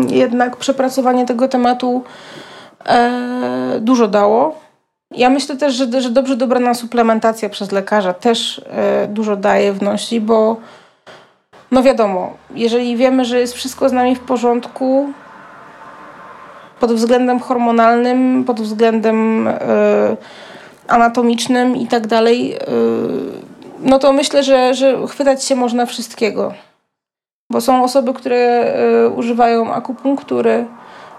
jednak 0.08 0.56
przepracowanie 0.56 1.26
tego 1.26 1.48
tematu 1.48 2.04
e, 2.86 3.78
dużo 3.80 4.08
dało. 4.08 4.60
Ja 5.10 5.30
myślę 5.30 5.56
też, 5.56 5.74
że, 5.74 6.02
że 6.02 6.10
dobrze 6.10 6.36
dobrana 6.36 6.74
suplementacja 6.74 7.48
przez 7.48 7.72
lekarza 7.72 8.12
też 8.12 8.62
e, 8.70 9.08
dużo 9.08 9.36
daje, 9.36 9.72
wnosi, 9.72 10.20
bo 10.20 10.56
no 11.70 11.82
wiadomo, 11.82 12.36
jeżeli 12.54 12.96
wiemy, 12.96 13.24
że 13.24 13.40
jest 13.40 13.54
wszystko 13.54 13.88
z 13.88 13.92
nami 13.92 14.16
w 14.16 14.20
porządku 14.20 15.12
pod 16.80 16.92
względem 16.92 17.40
hormonalnym, 17.40 18.44
pod 18.44 18.60
względem 18.60 19.48
e, 19.48 19.56
anatomicznym 20.88 21.76
i 21.76 21.86
tak 21.86 22.06
dalej, 22.06 22.56
no 23.80 23.98
to 23.98 24.12
myślę, 24.12 24.42
że, 24.42 24.74
że 24.74 25.06
chwytać 25.06 25.44
się 25.44 25.56
można 25.56 25.86
wszystkiego. 25.86 26.54
Bo 27.50 27.60
są 27.60 27.84
osoby, 27.84 28.14
które 28.14 28.74
y, 29.06 29.08
używają 29.08 29.72
akupunktury, 29.72 30.66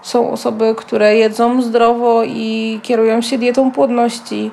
są 0.02 0.30
osoby, 0.30 0.74
które 0.76 1.16
jedzą 1.16 1.62
zdrowo 1.62 2.22
i 2.24 2.80
kierują 2.82 3.20
się 3.20 3.38
dietą 3.38 3.70
płodności, 3.70 4.50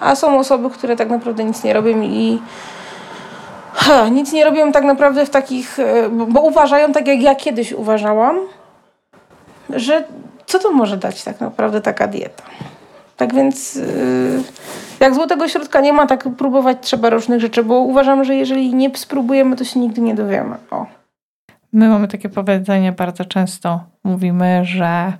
a 0.00 0.14
są 0.14 0.38
osoby, 0.38 0.70
które 0.70 0.96
tak 0.96 1.10
naprawdę 1.10 1.44
nic 1.44 1.64
nie 1.64 1.72
robią 1.72 2.02
i 2.02 2.38
ha, 3.72 4.08
nic 4.08 4.32
nie 4.32 4.44
robią 4.44 4.72
tak 4.72 4.84
naprawdę 4.84 5.26
w 5.26 5.30
takich, 5.30 5.78
y, 5.78 6.08
bo, 6.08 6.40
uważają 6.40 6.92
tak 6.92 7.06
jak 7.08 7.22
ja 7.22 7.34
kiedyś 7.34 7.72
uważałam, 7.72 8.36
że 9.70 10.04
co 10.46 10.58
to 10.58 10.72
może 10.72 10.96
dać 10.96 11.24
tak 11.24 11.40
naprawdę 11.40 11.80
taka 11.80 12.06
dieta. 12.06 12.42
Tak 13.16 13.34
więc 13.34 13.74
yy, 13.74 14.42
jak 15.00 15.14
złotego 15.14 15.48
środka 15.48 15.80
nie 15.80 15.92
ma, 15.92 16.06
tak 16.06 16.28
próbować 16.36 16.78
trzeba 16.80 17.10
różnych 17.10 17.40
rzeczy, 17.40 17.64
bo 17.64 17.74
uważam, 17.74 18.24
że 18.24 18.34
jeżeli 18.34 18.74
nie 18.74 18.96
spróbujemy, 18.96 19.56
to 19.56 19.64
się 19.64 19.80
nigdy 19.80 20.00
nie 20.00 20.14
dowiemy. 20.14 20.56
O. 20.70 20.86
My 21.76 21.88
mamy 21.88 22.08
takie 22.08 22.28
powiedzenie 22.28 22.92
bardzo 22.92 23.24
często. 23.24 23.80
Mówimy, 24.04 24.64
że 24.64 25.12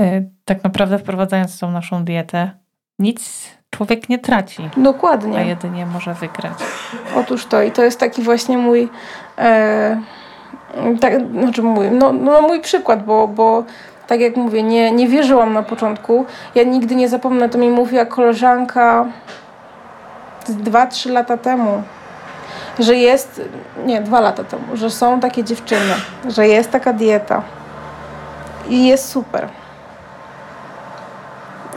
y, 0.00 0.30
tak 0.44 0.64
naprawdę 0.64 0.98
wprowadzając 0.98 1.58
tą 1.58 1.70
naszą 1.70 2.04
dietę, 2.04 2.50
nic 2.98 3.50
człowiek 3.70 4.08
nie 4.08 4.18
traci. 4.18 4.70
Dokładnie. 4.76 5.38
A 5.38 5.42
jedynie 5.42 5.86
może 5.86 6.14
wygrać. 6.14 6.52
Otóż 7.16 7.46
to 7.46 7.62
i 7.62 7.70
to 7.70 7.84
jest 7.84 8.00
taki 8.00 8.22
właśnie 8.22 8.58
mój 8.58 8.88
e, 9.38 10.00
tak, 11.00 11.12
znaczy 11.30 11.62
mój, 11.62 11.90
no, 11.90 12.12
no 12.12 12.42
mój 12.42 12.60
przykład, 12.60 13.04
bo, 13.04 13.28
bo 13.28 13.64
tak 14.06 14.20
jak 14.20 14.36
mówię, 14.36 14.62
nie, 14.62 14.92
nie 14.92 15.08
wierzyłam 15.08 15.52
na 15.52 15.62
początku. 15.62 16.26
Ja 16.54 16.62
nigdy 16.62 16.94
nie 16.94 17.08
zapomnę, 17.08 17.48
to 17.48 17.58
mi 17.58 17.70
mówiła 17.70 18.04
koleżanka 18.04 19.06
dwa, 20.48 20.86
trzy 20.86 21.12
lata 21.12 21.36
temu 21.36 21.82
że 22.78 22.96
jest, 22.96 23.40
nie, 23.84 24.00
dwa 24.00 24.20
lata 24.20 24.44
temu, 24.44 24.76
że 24.76 24.90
są 24.90 25.20
takie 25.20 25.44
dziewczyny, 25.44 25.94
że 26.28 26.48
jest 26.48 26.70
taka 26.70 26.92
dieta 26.92 27.42
i 28.68 28.86
jest 28.86 29.08
super. 29.08 29.48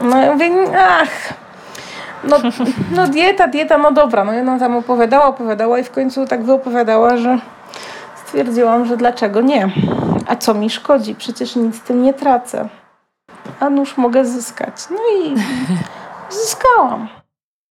No 0.01 0.17
ja 0.17 0.33
mówię, 0.33 0.51
ach, 0.77 1.33
no, 2.23 2.37
no 2.95 3.07
dieta, 3.07 3.47
dieta, 3.47 3.77
no 3.77 3.91
dobra. 3.91 4.23
No 4.23 4.33
i 4.33 4.39
ona 4.39 4.59
tam 4.59 4.75
opowiadała, 4.75 5.25
opowiadała 5.25 5.79
i 5.79 5.83
w 5.83 5.91
końcu 5.91 6.25
tak 6.25 6.43
wyopowiadała, 6.43 7.17
że 7.17 7.39
stwierdziłam, 8.25 8.85
że 8.85 8.97
dlaczego 8.97 9.41
nie. 9.41 9.69
A 10.27 10.35
co 10.35 10.53
mi 10.53 10.69
szkodzi? 10.69 11.15
Przecież 11.15 11.55
nic 11.55 11.75
z 11.75 11.81
tym 11.81 12.03
nie 12.03 12.13
tracę. 12.13 12.69
a 13.59 13.69
nóż 13.69 13.97
mogę 13.97 14.25
zyskać. 14.25 14.75
No 14.91 14.97
i 14.97 15.35
zyskałam. 16.39 17.18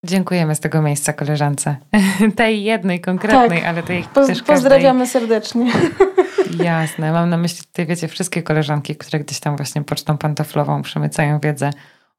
Dziękujemy 0.05 0.55
z 0.55 0.59
tego 0.59 0.81
miejsca 0.81 1.13
koleżance. 1.13 1.75
tej 2.35 2.63
jednej 2.63 3.01
konkretnej, 3.01 3.59
tak. 3.59 3.67
ale 3.67 3.83
tej 3.83 4.03
Poz, 4.03 4.27
też 4.27 4.43
Pozdrawiamy 4.43 5.07
serdecznie. 5.07 5.71
Jasne. 6.63 7.11
Mam 7.11 7.29
na 7.29 7.37
myśli 7.37 7.63
tutaj, 7.65 7.85
wiecie, 7.85 8.07
wszystkie 8.07 8.43
koleżanki, 8.43 8.95
które 8.95 9.19
gdzieś 9.19 9.39
tam 9.39 9.55
właśnie 9.55 9.83
pocztą 9.83 10.17
pantoflową 10.17 10.81
przemycają 10.81 11.39
wiedzę 11.39 11.69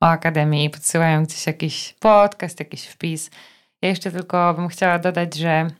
o 0.01 0.07
Akademii 0.07 0.65
i 0.65 0.71
podsyłają 0.71 1.25
gdzieś 1.25 1.47
jakiś 1.47 1.95
podcast, 2.01 2.61
jakiś 2.61 2.87
wpis. 2.87 3.31
Ja 3.83 3.89
jeszcze 3.89 4.11
tylko 4.11 4.55
bym 4.55 4.69
chciała 4.69 4.99
dodać, 4.99 5.35
że 5.35 5.71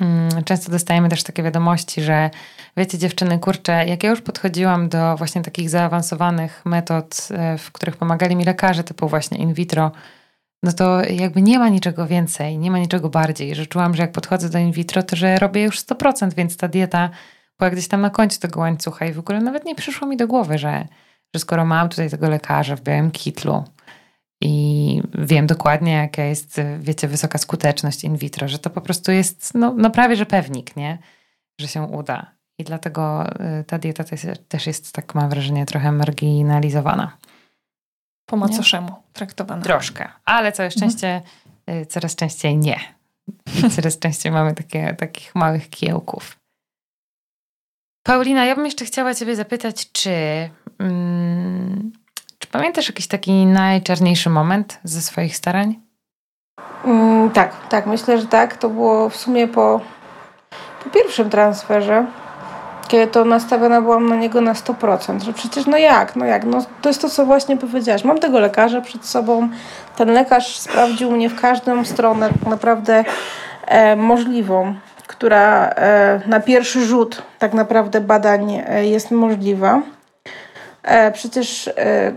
mm, 0.00 0.44
często 0.44 0.72
dostajemy 0.72 1.08
też 1.08 1.22
takie 1.22 1.42
wiadomości, 1.42 2.02
że 2.02 2.30
wiecie 2.76 2.98
dziewczyny, 2.98 3.38
kurczę, 3.38 3.86
jak 3.86 4.02
ja 4.02 4.10
już 4.10 4.20
podchodziłam 4.20 4.88
do 4.88 5.16
właśnie 5.16 5.42
takich 5.42 5.70
zaawansowanych 5.70 6.62
metod, 6.64 7.28
e, 7.30 7.58
w 7.58 7.72
których 7.72 7.96
pomagali 7.96 8.36
mi 8.36 8.44
lekarze 8.44 8.84
typu 8.84 9.08
właśnie 9.08 9.38
in 9.38 9.54
vitro, 9.54 9.92
no 10.64 10.72
to 10.72 11.04
jakby 11.04 11.42
nie 11.42 11.58
ma 11.58 11.68
niczego 11.68 12.06
więcej, 12.06 12.58
nie 12.58 12.70
ma 12.70 12.78
niczego 12.78 13.08
bardziej, 13.08 13.54
że 13.54 13.66
czułam, 13.66 13.94
że 13.94 14.02
jak 14.02 14.12
podchodzę 14.12 14.48
do 14.48 14.58
in 14.58 14.72
vitro, 14.72 15.02
to 15.02 15.16
że 15.16 15.38
robię 15.38 15.62
już 15.62 15.80
100%, 15.80 16.34
więc 16.34 16.56
ta 16.56 16.68
dieta 16.68 17.10
była 17.58 17.70
gdzieś 17.70 17.88
tam 17.88 18.00
na 18.00 18.10
końcu 18.10 18.40
tego 18.40 18.60
łańcucha 18.60 19.06
i 19.06 19.12
w 19.12 19.18
ogóle 19.18 19.40
nawet 19.40 19.64
nie 19.64 19.74
przyszło 19.74 20.08
mi 20.08 20.16
do 20.16 20.26
głowy, 20.26 20.58
że, 20.58 20.86
że 21.34 21.40
skoro 21.40 21.64
mam 21.64 21.88
tutaj 21.88 22.10
tego 22.10 22.28
lekarza 22.28 22.76
w 22.76 22.80
białym 22.80 23.10
kitlu 23.10 23.64
i 24.40 25.02
wiem 25.18 25.46
dokładnie, 25.46 25.92
jaka 25.92 26.22
jest, 26.22 26.60
wiecie, 26.78 27.08
wysoka 27.08 27.38
skuteczność 27.38 28.04
in 28.04 28.16
vitro, 28.16 28.48
że 28.48 28.58
to 28.58 28.70
po 28.70 28.80
prostu 28.80 29.12
jest, 29.12 29.54
no, 29.54 29.74
no 29.76 29.90
prawie, 29.90 30.16
że 30.16 30.26
pewnik, 30.26 30.76
nie? 30.76 30.98
Że 31.60 31.68
się 31.68 31.82
uda. 31.82 32.34
I 32.58 32.64
dlatego 32.64 33.26
y, 33.60 33.64
ta 33.64 33.78
dieta 33.78 34.04
też 34.48 34.66
jest, 34.66 34.92
tak 34.92 35.14
mam 35.14 35.30
wrażenie, 35.30 35.66
trochę 35.66 35.92
marginalizowana 35.92 37.16
po 38.26 38.36
macoszemu 38.36 38.94
traktowane. 39.12 39.62
Troszkę, 39.62 40.08
ale 40.24 40.52
całe 40.52 40.66
mhm. 40.66 40.80
szczęście 40.80 41.22
mhm. 41.66 41.86
coraz 41.86 42.16
częściej 42.16 42.56
nie. 42.56 42.80
coraz 43.76 43.98
częściej 43.98 44.32
mamy 44.32 44.54
takie, 44.54 44.94
takich 44.94 45.34
małych 45.34 45.70
kiełków. 45.70 46.36
Paulina, 48.06 48.44
ja 48.44 48.54
bym 48.54 48.64
jeszcze 48.64 48.84
chciała 48.84 49.14
Ciebie 49.14 49.36
zapytać, 49.36 49.92
czy, 49.92 50.10
mm, 50.78 51.92
czy 52.38 52.48
pamiętasz 52.48 52.88
jakiś 52.88 53.06
taki 53.06 53.46
najczarniejszy 53.46 54.30
moment 54.30 54.80
ze 54.84 55.02
swoich 55.02 55.36
starań? 55.36 55.80
Mm, 56.84 57.30
tak, 57.30 57.68
tak, 57.68 57.86
myślę, 57.86 58.20
że 58.20 58.26
tak. 58.26 58.56
To 58.56 58.68
było 58.68 59.08
w 59.08 59.16
sumie 59.16 59.48
po, 59.48 59.80
po 60.84 60.90
pierwszym 60.90 61.30
transferze 61.30 62.06
kiedy 62.88 63.06
to 63.06 63.24
nastawiona 63.24 63.80
byłam 63.80 64.08
na 64.08 64.16
niego 64.16 64.40
na 64.40 64.52
100%, 64.52 65.22
że 65.22 65.32
przecież 65.32 65.66
no 65.66 65.76
jak, 65.76 66.16
no 66.16 66.24
jak, 66.24 66.44
no 66.44 66.64
to 66.82 66.88
jest 66.88 67.02
to, 67.02 67.08
co 67.08 67.26
właśnie 67.26 67.56
powiedziałaś. 67.56 68.04
Mam 68.04 68.18
tego 68.18 68.40
lekarza 68.40 68.80
przed 68.80 69.06
sobą, 69.06 69.48
ten 69.96 70.12
lekarz 70.12 70.58
sprawdził 70.58 71.10
mnie 71.10 71.28
w 71.28 71.40
każdą 71.40 71.84
stronę 71.84 72.28
tak 72.28 72.50
naprawdę 72.50 73.04
e, 73.66 73.96
możliwą, 73.96 74.74
która 75.06 75.68
e, 75.68 76.20
na 76.26 76.40
pierwszy 76.40 76.84
rzut 76.84 77.22
tak 77.38 77.54
naprawdę 77.54 78.00
badań 78.00 78.62
e, 78.66 78.86
jest 78.86 79.10
możliwa. 79.10 79.82
E, 80.82 81.12
przecież 81.12 81.68
e, 81.68 82.12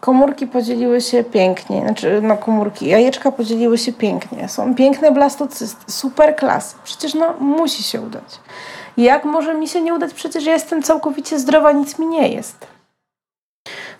komórki 0.00 0.46
podzieliły 0.46 1.00
się 1.00 1.24
pięknie, 1.24 1.80
znaczy 1.80 2.20
no 2.22 2.36
komórki, 2.36 2.86
jajeczka 2.86 3.32
podzieliły 3.32 3.78
się 3.78 3.92
pięknie, 3.92 4.48
są 4.48 4.74
piękne 4.74 5.12
blastocysty, 5.12 5.92
super 5.92 6.36
klasy, 6.36 6.76
przecież 6.84 7.14
no 7.14 7.34
musi 7.40 7.82
się 7.82 8.00
udać. 8.00 8.40
Jak 8.96 9.24
może 9.24 9.54
mi 9.54 9.68
się 9.68 9.80
nie 9.80 9.94
udać? 9.94 10.14
Przecież 10.14 10.44
ja 10.44 10.52
jestem 10.52 10.82
całkowicie 10.82 11.38
zdrowa, 11.38 11.72
nic 11.72 11.98
mi 11.98 12.06
nie 12.06 12.28
jest. 12.28 12.66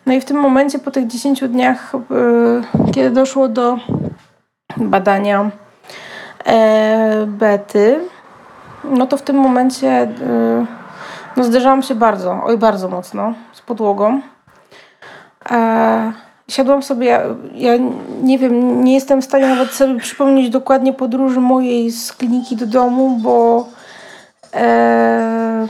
No 0.07 0.13
i 0.13 0.21
w 0.21 0.25
tym 0.25 0.37
momencie, 0.37 0.79
po 0.79 0.91
tych 0.91 1.07
10 1.07 1.49
dniach, 1.49 1.93
yy, 2.11 2.93
kiedy 2.93 3.11
doszło 3.11 3.49
do 3.49 3.79
badania 4.77 5.51
e, 6.45 7.27
bety, 7.27 8.01
no 8.85 9.07
to 9.07 9.17
w 9.17 9.23
tym 9.23 9.37
momencie 9.37 9.87
yy, 10.21 10.67
no 11.37 11.45
zderzałam 11.45 11.83
się 11.83 11.95
bardzo, 11.95 12.41
oj 12.45 12.59
bardzo 12.59 12.89
mocno 12.89 13.35
z 13.53 13.61
podłogą. 13.61 14.21
E, 15.51 16.13
siadłam 16.49 16.83
sobie, 16.83 17.07
ja, 17.07 17.23
ja, 17.55 17.73
nie 18.23 18.39
wiem, 18.39 18.85
nie 18.85 18.95
jestem 18.95 19.23
w 19.23 19.25
stanie 19.25 19.47
nawet 19.47 19.71
sobie 19.71 20.01
przypomnieć 20.01 20.51
dokładnie 20.51 20.93
podróży 20.93 21.41
mojej 21.41 21.91
z 21.91 22.13
kliniki 22.13 22.57
do 22.57 22.67
domu, 22.67 23.19
bo 23.23 23.67
Eee, 24.55 25.69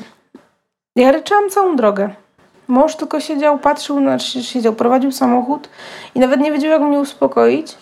ja 0.97 1.12
ryczałam 1.12 1.51
całą 1.51 1.77
drogę. 1.77 2.09
Mąż 2.68 2.97
tylko 2.97 3.20
siedział, 3.20 3.59
patrzył, 3.59 3.99
znaczy 3.99 4.42
siedział, 4.42 4.73
prowadził 4.73 5.12
samochód 5.12 5.68
i 6.14 6.20
nawet 6.20 6.40
nie 6.40 6.53
wiedział, 6.53 6.70
jak 6.70 6.83
mnie 6.83 7.01
uspokoić. 7.01 7.75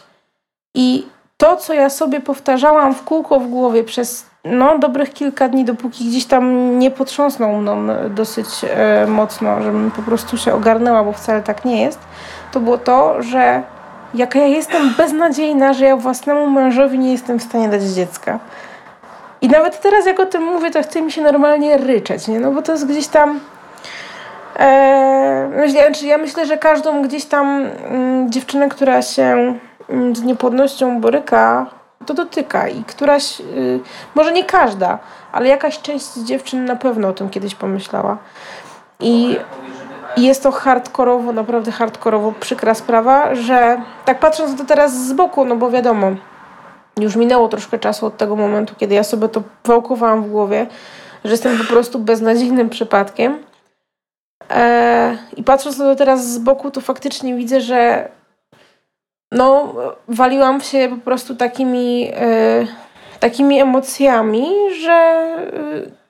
I 0.74 1.06
to, 1.36 1.56
co 1.56 1.74
ja 1.74 1.90
sobie 1.90 2.20
powtarzałam 2.20 2.94
w 2.94 3.02
kółko 3.04 3.40
w 3.40 3.48
głowie 3.48 3.84
przez 3.84 4.26
no, 4.44 4.78
dobrych 4.78 5.12
kilka 5.12 5.48
dni, 5.48 5.64
dopóki 5.64 6.04
gdzieś 6.04 6.24
tam 6.24 6.78
nie 6.78 6.90
potrząsnął 6.90 7.56
mną 7.56 7.86
dosyć 8.10 8.46
e, 8.64 9.06
mocno, 9.06 9.62
żebym 9.62 9.90
po 9.90 10.02
prostu 10.02 10.38
się 10.38 10.54
ogarnęła, 10.54 11.04
bo 11.04 11.12
wcale 11.12 11.42
tak 11.42 11.64
nie 11.64 11.82
jest, 11.82 11.98
to 12.52 12.60
było 12.60 12.78
to, 12.78 13.22
że 13.22 13.62
jaka 14.14 14.38
ja 14.38 14.46
jestem 14.46 14.94
beznadziejna, 14.94 15.72
że 15.72 15.84
ja 15.84 15.96
własnemu 15.96 16.50
mężowi 16.50 16.98
nie 16.98 17.12
jestem 17.12 17.38
w 17.38 17.42
stanie 17.42 17.68
dać 17.68 17.82
dziecka. 17.82 18.38
I 19.42 19.48
nawet 19.48 19.80
teraz, 19.80 20.06
jak 20.06 20.20
o 20.20 20.26
tym 20.26 20.42
mówię, 20.42 20.70
to 20.70 20.82
chce 20.82 21.02
mi 21.02 21.12
się 21.12 21.22
normalnie 21.22 21.76
ryczeć, 21.76 22.28
nie? 22.28 22.40
No 22.40 22.52
bo 22.52 22.62
to 22.62 22.72
jest 22.72 22.86
gdzieś 22.86 23.06
tam. 23.06 23.40
E, 24.58 25.50
znaczy 25.68 26.06
ja 26.06 26.18
myślę, 26.18 26.46
że 26.46 26.58
każdą 26.58 27.02
gdzieś 27.02 27.24
tam 27.24 27.66
mm, 27.84 28.32
dziewczynę, 28.32 28.68
która 28.68 29.02
się 29.02 29.54
mm, 29.88 30.16
z 30.16 30.22
niepłodnością 30.22 31.00
boryka, 31.00 31.66
to 32.06 32.14
dotyka 32.14 32.68
i 32.68 32.84
któraś, 32.84 33.40
y, 33.40 33.80
może 34.14 34.32
nie 34.32 34.44
każda, 34.44 34.98
ale 35.32 35.48
jakaś 35.48 35.80
część 35.80 36.14
dziewczyn 36.14 36.64
na 36.64 36.76
pewno 36.76 37.08
o 37.08 37.12
tym 37.12 37.30
kiedyś 37.30 37.54
pomyślała. 37.54 38.18
I 39.00 39.36
jest 40.16 40.42
to 40.42 40.50
hardkorowo, 40.50 41.32
naprawdę 41.32 41.72
hardkorowo 41.72 42.32
przykra 42.40 42.74
sprawa, 42.74 43.34
że 43.34 43.80
tak 44.04 44.20
patrząc 44.20 44.58
to 44.58 44.64
teraz 44.64 45.06
z 45.06 45.12
boku, 45.12 45.44
no 45.44 45.56
bo 45.56 45.70
wiadomo, 45.70 46.12
już 47.00 47.16
minęło 47.16 47.48
troszkę 47.48 47.78
czasu 47.78 48.06
od 48.06 48.16
tego 48.16 48.36
momentu, 48.36 48.74
kiedy 48.78 48.94
ja 48.94 49.04
sobie 49.04 49.28
to 49.28 49.42
wałkowałam 49.64 50.22
w 50.22 50.30
głowie, 50.30 50.66
że 51.24 51.30
jestem 51.30 51.58
po 51.58 51.64
prostu 51.64 51.98
beznadziejnym 51.98 52.70
przypadkiem. 52.70 53.38
Eee, 54.50 55.18
I 55.36 55.42
patrząc 55.42 55.78
na 55.78 55.84
to 55.84 55.96
teraz 55.96 56.26
z 56.32 56.38
boku, 56.38 56.70
to 56.70 56.80
faktycznie 56.80 57.34
widzę, 57.34 57.60
że 57.60 58.08
no, 59.32 59.74
waliłam 60.08 60.60
się 60.60 60.88
po 60.90 60.96
prostu 60.96 61.36
takimi, 61.36 62.10
e, 62.14 62.66
takimi 63.20 63.60
emocjami, 63.60 64.46
że 64.80 64.92
e, 64.92 66.02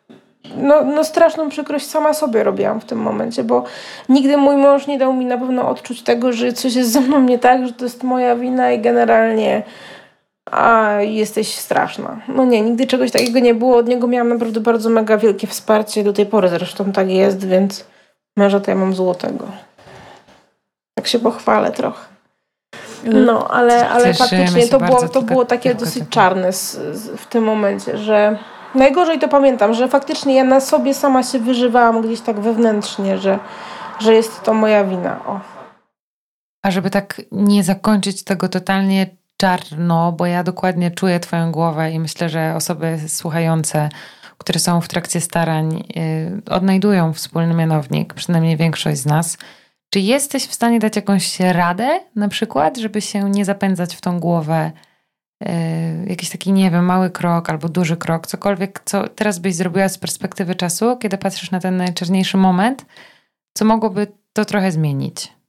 no, 0.56 0.84
no 0.84 1.04
straszną 1.04 1.48
przykrość 1.48 1.86
sama 1.86 2.14
sobie 2.14 2.44
robiłam 2.44 2.80
w 2.80 2.84
tym 2.84 2.98
momencie, 2.98 3.44
bo 3.44 3.64
nigdy 4.08 4.36
mój 4.36 4.56
mąż 4.56 4.86
nie 4.86 4.98
dał 4.98 5.12
mi 5.12 5.24
na 5.24 5.38
pewno 5.38 5.68
odczuć 5.68 6.02
tego, 6.02 6.32
że 6.32 6.52
coś 6.52 6.74
jest 6.74 6.92
ze 6.92 7.00
mną 7.00 7.22
nie 7.22 7.38
tak, 7.38 7.66
że 7.66 7.72
to 7.72 7.84
jest 7.84 8.02
moja 8.02 8.36
wina 8.36 8.72
i 8.72 8.80
generalnie 8.80 9.62
a 10.50 10.90
jesteś 11.00 11.54
straszna. 11.54 12.20
No 12.28 12.44
nie, 12.44 12.60
nigdy 12.60 12.86
czegoś 12.86 13.10
takiego 13.10 13.38
nie 13.38 13.54
było. 13.54 13.76
Od 13.76 13.88
niego 13.88 14.06
miałam 14.06 14.28
naprawdę 14.28 14.60
bardzo 14.60 14.90
mega 14.90 15.16
wielkie 15.16 15.46
wsparcie. 15.46 16.04
Do 16.04 16.12
tej 16.12 16.26
pory 16.26 16.48
zresztą 16.48 16.92
tak 16.92 17.10
jest, 17.10 17.46
więc 17.46 17.84
męża 18.36 18.60
to 18.60 18.70
ja 18.70 18.76
mam 18.76 18.94
złotego. 18.94 19.46
Tak 20.94 21.06
się 21.06 21.18
pochwalę 21.18 21.72
trochę. 21.72 22.12
No, 23.04 23.48
ale, 23.48 23.88
ale 23.88 24.14
faktycznie 24.14 24.68
to 24.68 24.80
było, 24.80 25.08
to 25.08 25.22
było 25.22 25.44
takie 25.44 25.74
dosyć 25.74 26.04
czarne 26.10 26.50
w 27.16 27.26
tym 27.26 27.44
momencie, 27.44 27.98
że 27.98 28.38
najgorzej 28.74 29.18
to 29.18 29.28
pamiętam, 29.28 29.74
że 29.74 29.88
faktycznie 29.88 30.34
ja 30.34 30.44
na 30.44 30.60
sobie 30.60 30.94
sama 30.94 31.22
się 31.22 31.38
wyżywałam 31.38 32.02
gdzieś 32.02 32.20
tak 32.20 32.40
wewnętrznie, 32.40 33.18
że, 33.18 33.38
że 33.98 34.14
jest 34.14 34.42
to 34.42 34.54
moja 34.54 34.84
wina. 34.84 35.24
O. 35.26 35.40
A 36.62 36.70
żeby 36.70 36.90
tak 36.90 37.22
nie 37.32 37.64
zakończyć 37.64 38.24
tego 38.24 38.48
totalnie 38.48 39.06
czarno, 39.42 40.12
bo 40.12 40.26
ja 40.26 40.44
dokładnie 40.44 40.90
czuję 40.90 41.20
Twoją 41.20 41.52
głowę 41.52 41.92
i 41.92 41.98
myślę, 41.98 42.28
że 42.28 42.54
osoby 42.56 42.98
słuchające, 43.08 43.88
które 44.38 44.60
są 44.60 44.80
w 44.80 44.88
trakcie 44.88 45.20
starań, 45.20 45.84
yy, 45.96 46.54
odnajdują 46.54 47.12
wspólny 47.12 47.54
mianownik, 47.54 48.14
przynajmniej 48.14 48.56
większość 48.56 48.98
z 49.00 49.06
nas. 49.06 49.38
Czy 49.90 50.00
jesteś 50.00 50.46
w 50.46 50.54
stanie 50.54 50.78
dać 50.78 50.96
jakąś 50.96 51.40
radę, 51.40 52.00
na 52.16 52.28
przykład, 52.28 52.78
żeby 52.78 53.00
się 53.00 53.30
nie 53.30 53.44
zapędzać 53.44 53.96
w 53.96 54.00
tą 54.00 54.20
głowę? 54.20 54.72
Yy, 55.40 55.48
jakiś 56.06 56.30
taki, 56.30 56.52
nie 56.52 56.70
wiem, 56.70 56.84
mały 56.84 57.10
krok 57.10 57.50
albo 57.50 57.68
duży 57.68 57.96
krok, 57.96 58.26
cokolwiek, 58.26 58.82
co 58.84 59.08
teraz 59.08 59.38
byś 59.38 59.54
zrobiła 59.54 59.88
z 59.88 59.98
perspektywy 59.98 60.54
czasu, 60.54 60.96
kiedy 60.96 61.18
patrzysz 61.18 61.50
na 61.50 61.60
ten 61.60 61.76
najczarniejszy 61.76 62.36
moment, 62.36 62.86
co 63.54 63.64
mogłoby 63.64 64.06
to 64.32 64.44
trochę 64.44 64.72
zmienić? 64.72 65.41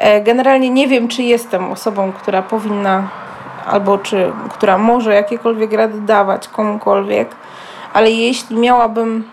E, 0.00 0.20
generalnie 0.20 0.70
nie 0.70 0.88
wiem, 0.88 1.08
czy 1.08 1.22
jestem 1.22 1.72
osobą, 1.72 2.12
która 2.12 2.42
powinna 2.42 3.08
albo 3.66 3.98
czy 3.98 4.32
która 4.50 4.78
może 4.78 5.14
jakiekolwiek 5.14 5.72
rady 5.72 6.00
dawać 6.00 6.48
komukolwiek, 6.48 7.28
ale 7.92 8.10
jeśli 8.10 8.56
miałabym 8.56 9.24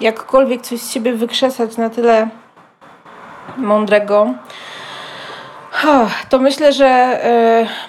jakkolwiek 0.00 0.62
coś 0.62 0.80
z 0.80 0.90
siebie 0.92 1.12
wykrzesać 1.12 1.76
na 1.76 1.90
tyle 1.90 2.28
mądrego, 3.56 4.26
to 6.28 6.38
myślę, 6.38 6.72
że 6.72 7.20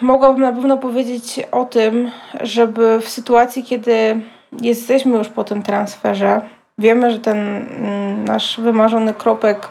y, 0.02 0.06
mogłabym 0.06 0.42
na 0.42 0.52
pewno 0.52 0.78
powiedzieć 0.78 1.40
o 1.52 1.66
tym, 1.66 2.12
żeby 2.42 3.00
w 3.00 3.10
sytuacji, 3.10 3.64
kiedy 3.64 4.22
jesteśmy 4.62 5.18
już 5.18 5.30
po 5.30 5.44
tym 5.44 5.64
transferze, 5.64 6.42
wiemy, 6.78 7.12
że 7.12 7.20
ten 7.20 7.58
y, 7.58 8.28
nasz 8.28 8.60
wymarzony 8.60 9.14
kropek 9.14 9.70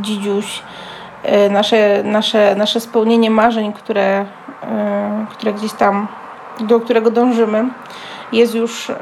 dzidziuś, 0.00 0.62
nasze, 1.50 2.02
nasze, 2.04 2.54
nasze 2.54 2.80
spełnienie 2.80 3.30
marzeń, 3.30 3.72
które, 3.72 4.24
które 5.30 5.52
gdzieś 5.52 5.72
tam, 5.72 6.08
do 6.60 6.80
którego 6.80 7.10
dążymy, 7.10 7.64
jest 8.32 8.54
już 8.54 8.92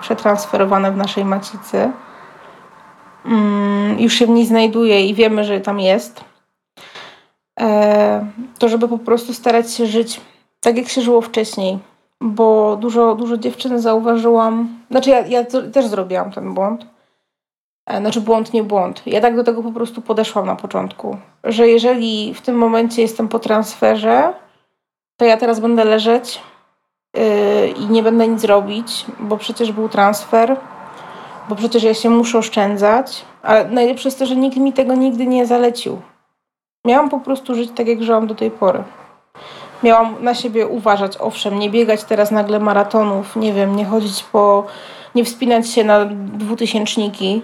przetransferowane 0.00 0.92
w 0.92 0.96
naszej 0.96 1.24
macicy. 1.24 1.90
Mm, 3.26 4.00
już 4.00 4.14
się 4.14 4.26
w 4.26 4.30
niej 4.30 4.46
znajduje 4.46 5.06
i 5.06 5.14
wiemy, 5.14 5.44
że 5.44 5.60
tam 5.60 5.80
jest 5.80 6.24
E, 7.60 8.26
to 8.58 8.68
żeby 8.68 8.88
po 8.88 8.98
prostu 8.98 9.34
starać 9.34 9.74
się 9.74 9.86
żyć 9.86 10.20
tak, 10.60 10.76
jak 10.76 10.88
się 10.88 11.00
żyło 11.00 11.20
wcześniej. 11.20 11.78
Bo 12.20 12.76
dużo, 12.76 13.14
dużo 13.14 13.38
dziewczyn 13.38 13.80
zauważyłam, 13.80 14.68
znaczy 14.90 15.10
ja, 15.10 15.26
ja 15.26 15.44
też 15.44 15.86
zrobiłam 15.86 16.32
ten 16.32 16.54
błąd. 16.54 16.86
E, 17.88 18.00
znaczy 18.00 18.20
błąd, 18.20 18.52
nie 18.52 18.62
błąd. 18.62 19.02
Ja 19.06 19.20
tak 19.20 19.36
do 19.36 19.44
tego 19.44 19.62
po 19.62 19.72
prostu 19.72 20.02
podeszłam 20.02 20.46
na 20.46 20.56
początku, 20.56 21.16
że 21.44 21.68
jeżeli 21.68 22.34
w 22.34 22.40
tym 22.40 22.56
momencie 22.56 23.02
jestem 23.02 23.28
po 23.28 23.38
transferze, 23.38 24.32
to 25.16 25.24
ja 25.24 25.36
teraz 25.36 25.60
będę 25.60 25.84
leżeć 25.84 26.40
yy, 27.14 27.22
i 27.68 27.86
nie 27.86 28.02
będę 28.02 28.28
nic 28.28 28.44
robić, 28.44 29.06
bo 29.20 29.36
przecież 29.36 29.72
był 29.72 29.88
transfer, 29.88 30.56
bo 31.48 31.54
przecież 31.54 31.82
ja 31.82 31.94
się 31.94 32.10
muszę 32.10 32.38
oszczędzać. 32.38 33.24
Ale 33.42 33.68
najlepsze 33.68 34.08
jest 34.08 34.18
to, 34.18 34.26
że 34.26 34.36
nikt 34.36 34.56
mi 34.56 34.72
tego 34.72 34.94
nigdy 34.94 35.26
nie 35.26 35.46
zalecił. 35.46 36.00
Miałam 36.84 37.08
po 37.08 37.20
prostu 37.20 37.54
żyć 37.54 37.70
tak, 37.74 37.88
jak 37.88 38.02
żyłam 38.02 38.26
do 38.26 38.34
tej 38.34 38.50
pory. 38.50 38.82
Miałam 39.82 40.14
na 40.20 40.34
siebie 40.34 40.66
uważać, 40.66 41.16
owszem, 41.20 41.58
nie 41.58 41.70
biegać 41.70 42.04
teraz 42.04 42.30
nagle 42.30 42.58
maratonów, 42.60 43.36
nie 43.36 43.52
wiem, 43.52 43.76
nie 43.76 43.84
chodzić 43.84 44.24
po, 44.24 44.66
nie 45.14 45.24
wspinać 45.24 45.70
się 45.70 45.84
na 45.84 46.04
dwutysięczniki, 46.38 47.42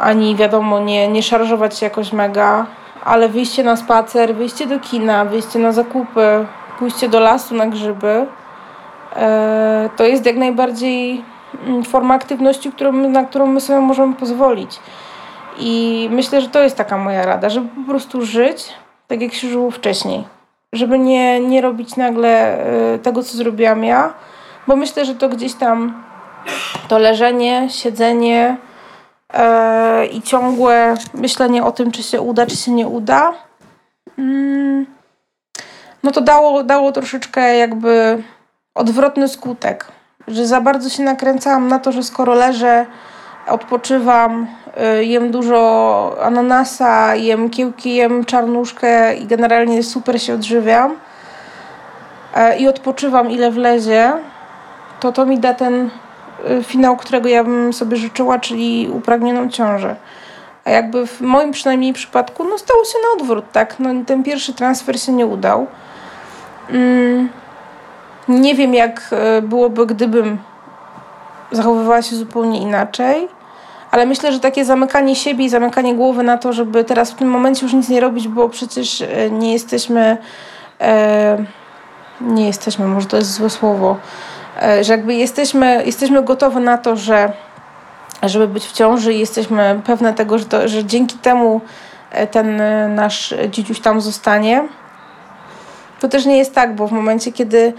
ani 0.00 0.36
wiadomo, 0.36 0.80
nie, 0.80 1.08
nie 1.08 1.22
szarżować 1.22 1.78
się 1.78 1.86
jakoś 1.86 2.12
mega, 2.12 2.66
ale 3.04 3.28
wyjście 3.28 3.62
na 3.62 3.76
spacer, 3.76 4.34
wyjście 4.34 4.66
do 4.66 4.80
kina, 4.80 5.24
wyjście 5.24 5.58
na 5.58 5.72
zakupy, 5.72 6.46
pójście 6.78 7.08
do 7.08 7.20
lasu 7.20 7.54
na 7.54 7.66
grzyby, 7.66 8.26
e, 9.16 9.90
to 9.96 10.04
jest 10.04 10.26
jak 10.26 10.36
najbardziej 10.36 11.24
mm, 11.66 11.84
forma 11.84 12.14
aktywności, 12.14 12.72
którą, 12.72 12.92
na 12.92 13.24
którą 13.24 13.46
my 13.46 13.60
sobie 13.60 13.80
możemy 13.80 14.14
pozwolić. 14.14 14.80
I 15.58 16.08
myślę, 16.12 16.40
że 16.40 16.48
to 16.48 16.62
jest 16.62 16.76
taka 16.76 16.98
moja 16.98 17.26
rada, 17.26 17.50
żeby 17.50 17.68
po 17.68 17.90
prostu 17.90 18.26
żyć 18.26 18.72
tak, 19.08 19.22
jak 19.22 19.32
się 19.32 19.48
żyło 19.48 19.70
wcześniej. 19.70 20.24
Żeby 20.72 20.98
nie, 20.98 21.40
nie 21.40 21.60
robić 21.60 21.96
nagle 21.96 22.58
y, 22.94 22.98
tego, 22.98 23.22
co 23.22 23.36
zrobiłam 23.36 23.84
ja, 23.84 24.12
bo 24.66 24.76
myślę, 24.76 25.04
że 25.04 25.14
to 25.14 25.28
gdzieś 25.28 25.54
tam 25.54 26.02
to 26.88 26.98
leżenie, 26.98 27.66
siedzenie 27.70 28.56
i 30.12 30.22
ciągłe 30.22 30.94
myślenie 31.14 31.64
o 31.64 31.72
tym, 31.72 31.90
czy 31.90 32.02
się 32.02 32.20
uda, 32.20 32.46
czy 32.46 32.56
się 32.56 32.72
nie 32.72 32.88
uda, 32.88 33.32
yy, 34.18 34.86
no 36.02 36.10
to 36.10 36.20
dało, 36.20 36.62
dało 36.62 36.92
troszeczkę 36.92 37.56
jakby 37.56 38.22
odwrotny 38.74 39.28
skutek. 39.28 39.88
Że 40.28 40.46
za 40.46 40.60
bardzo 40.60 40.88
się 40.88 41.02
nakręcałam 41.02 41.68
na 41.68 41.78
to, 41.78 41.92
że 41.92 42.02
skoro 42.02 42.34
leżę, 42.34 42.86
odpoczywam, 43.48 44.46
y, 45.00 45.04
jem 45.04 45.30
dużo 45.30 46.16
ananasa, 46.22 47.14
jem 47.14 47.50
kiełki, 47.50 47.94
jem 47.94 48.24
czarnuszkę 48.24 49.14
i 49.14 49.26
generalnie 49.26 49.82
super 49.82 50.22
się 50.22 50.34
odżywiam 50.34 50.96
e, 52.34 52.58
i 52.58 52.68
odpoczywam 52.68 53.30
ile 53.30 53.50
wlezie, 53.50 54.12
to 55.00 55.12
to 55.12 55.26
mi 55.26 55.38
da 55.38 55.54
ten 55.54 55.90
finał, 56.62 56.96
którego 56.96 57.28
ja 57.28 57.44
bym 57.44 57.72
sobie 57.72 57.96
życzyła, 57.96 58.38
czyli 58.38 58.88
upragnioną 58.92 59.48
ciążę. 59.48 59.96
A 60.64 60.70
jakby 60.70 61.06
w 61.06 61.20
moim 61.20 61.52
przynajmniej 61.52 61.92
przypadku, 61.92 62.44
no 62.44 62.58
stało 62.58 62.84
się 62.84 62.98
na 63.02 63.22
odwrót, 63.22 63.44
tak? 63.52 63.76
No, 63.78 63.90
ten 64.06 64.22
pierwszy 64.22 64.54
transfer 64.54 65.00
się 65.00 65.12
nie 65.12 65.26
udał. 65.26 65.66
Mm, 66.70 67.28
nie 68.28 68.54
wiem, 68.54 68.74
jak 68.74 69.08
e, 69.10 69.42
byłoby, 69.42 69.86
gdybym 69.86 70.38
zachowywała 71.52 72.02
się 72.02 72.16
zupełnie 72.16 72.60
inaczej. 72.60 73.28
Ale 73.90 74.06
myślę, 74.06 74.32
że 74.32 74.40
takie 74.40 74.64
zamykanie 74.64 75.16
siebie 75.16 75.44
i 75.44 75.48
zamykanie 75.48 75.94
głowy 75.94 76.22
na 76.22 76.38
to, 76.38 76.52
żeby 76.52 76.84
teraz 76.84 77.10
w 77.10 77.14
tym 77.14 77.28
momencie 77.28 77.66
już 77.66 77.72
nic 77.72 77.88
nie 77.88 78.00
robić, 78.00 78.28
bo 78.28 78.48
przecież 78.48 79.02
e, 79.02 79.30
nie 79.30 79.52
jesteśmy. 79.52 80.16
E, 80.80 81.44
nie 82.20 82.46
jesteśmy, 82.46 82.86
może 82.86 83.06
to 83.06 83.16
jest 83.16 83.32
złe 83.32 83.50
słowo, 83.50 83.96
że 84.80 84.92
jakby 84.92 85.14
jesteśmy, 85.14 85.82
jesteśmy 85.86 86.22
gotowe 86.22 86.60
na 86.60 86.78
to, 86.78 86.96
że 86.96 87.32
żeby 88.22 88.48
być 88.48 88.66
w 88.66 88.72
ciąży 88.72 89.14
i 89.14 89.18
jesteśmy 89.18 89.80
pewne 89.86 90.14
tego, 90.14 90.38
że, 90.38 90.44
to, 90.44 90.68
że 90.68 90.84
dzięki 90.84 91.18
temu 91.18 91.60
e, 92.10 92.26
ten 92.26 92.60
e, 92.60 92.88
nasz 92.88 93.34
dzidziuś 93.50 93.80
tam 93.80 94.00
zostanie. 94.00 94.68
To 96.00 96.08
też 96.08 96.26
nie 96.26 96.38
jest 96.38 96.54
tak, 96.54 96.74
bo 96.74 96.86
w 96.86 96.92
momencie, 96.92 97.32
kiedy 97.32 97.74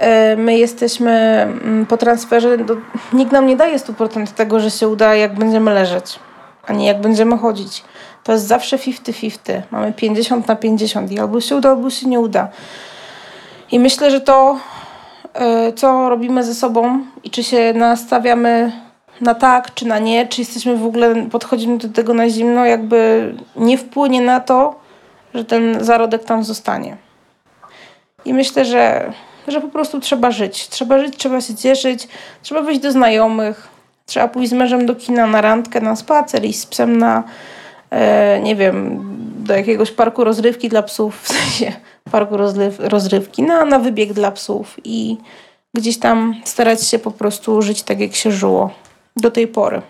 E, 0.00 0.36
my 0.36 0.58
jesteśmy 0.58 1.10
mm, 1.10 1.86
po 1.86 1.96
transferze, 1.96 2.56
no, 2.56 2.76
nikt 3.12 3.32
nam 3.32 3.46
nie 3.46 3.56
daje 3.56 3.78
100% 3.78 4.26
tego, 4.26 4.60
że 4.60 4.70
się 4.70 4.88
uda, 4.88 5.14
jak 5.14 5.34
będziemy 5.34 5.74
leżeć, 5.74 6.18
a 6.66 6.72
nie 6.72 6.86
jak 6.86 7.00
będziemy 7.00 7.38
chodzić. 7.38 7.84
To 8.24 8.32
jest 8.32 8.46
zawsze 8.46 8.76
50-50. 8.76 9.62
Mamy 9.70 9.92
50 9.92 10.48
na 10.48 10.56
50 10.56 11.12
i 11.12 11.18
albo 11.18 11.40
się 11.40 11.56
uda, 11.56 11.70
albo 11.70 11.90
się 11.90 12.08
nie 12.08 12.20
uda. 12.20 12.48
I 13.72 13.80
myślę, 13.80 14.10
że 14.10 14.20
to, 14.20 14.56
e, 14.56 14.58
co 15.76 16.08
robimy 16.08 16.44
ze 16.44 16.54
sobą 16.54 17.04
i 17.24 17.30
czy 17.30 17.44
się 17.44 17.72
nastawiamy 17.74 18.72
na 19.20 19.34
tak, 19.34 19.74
czy 19.74 19.86
na 19.86 19.98
nie, 19.98 20.26
czy 20.26 20.40
jesteśmy 20.40 20.76
w 20.76 20.86
ogóle, 20.86 21.26
podchodzimy 21.26 21.78
do 21.78 21.88
tego 21.88 22.14
na 22.14 22.28
zimno, 22.28 22.64
jakby 22.64 23.32
nie 23.56 23.78
wpłynie 23.78 24.20
na 24.20 24.40
to, 24.40 24.74
że 25.34 25.44
ten 25.44 25.84
zarodek 25.84 26.24
tam 26.24 26.44
zostanie. 26.44 26.96
I 28.24 28.34
myślę, 28.34 28.64
że 28.64 29.12
że 29.48 29.60
po 29.60 29.68
prostu 29.68 30.00
trzeba 30.00 30.30
żyć. 30.30 30.68
Trzeba 30.68 30.98
żyć, 30.98 31.16
trzeba 31.16 31.40
się 31.40 31.54
cieszyć, 31.54 32.08
trzeba 32.42 32.62
wyjść 32.62 32.80
do 32.80 32.92
znajomych, 32.92 33.68
trzeba 34.06 34.28
pójść 34.28 34.50
z 34.50 34.52
mężem 34.52 34.86
do 34.86 34.94
kina 34.94 35.26
na 35.26 35.40
randkę, 35.40 35.80
na 35.80 35.96
spacer, 35.96 36.44
i 36.44 36.52
z 36.52 36.66
psem 36.66 36.98
na, 36.98 37.22
e, 37.90 38.40
nie 38.40 38.56
wiem, 38.56 39.04
do 39.50 39.56
jakiegoś 39.56 39.90
parku 39.90 40.24
rozrywki 40.24 40.68
dla 40.68 40.82
psów, 40.82 41.22
w 41.22 41.28
sensie 41.28 41.72
parku 42.10 42.36
rozryw, 42.36 42.80
rozrywki, 42.80 43.42
na, 43.42 43.64
na 43.64 43.78
wybieg 43.78 44.12
dla 44.12 44.30
psów 44.30 44.76
i 44.84 45.16
gdzieś 45.74 45.98
tam 45.98 46.34
starać 46.44 46.86
się 46.86 46.98
po 46.98 47.10
prostu 47.10 47.62
żyć 47.62 47.82
tak, 47.82 48.00
jak 48.00 48.14
się 48.14 48.32
żyło 48.32 48.70
do 49.16 49.30
tej 49.30 49.48
pory. 49.48 49.82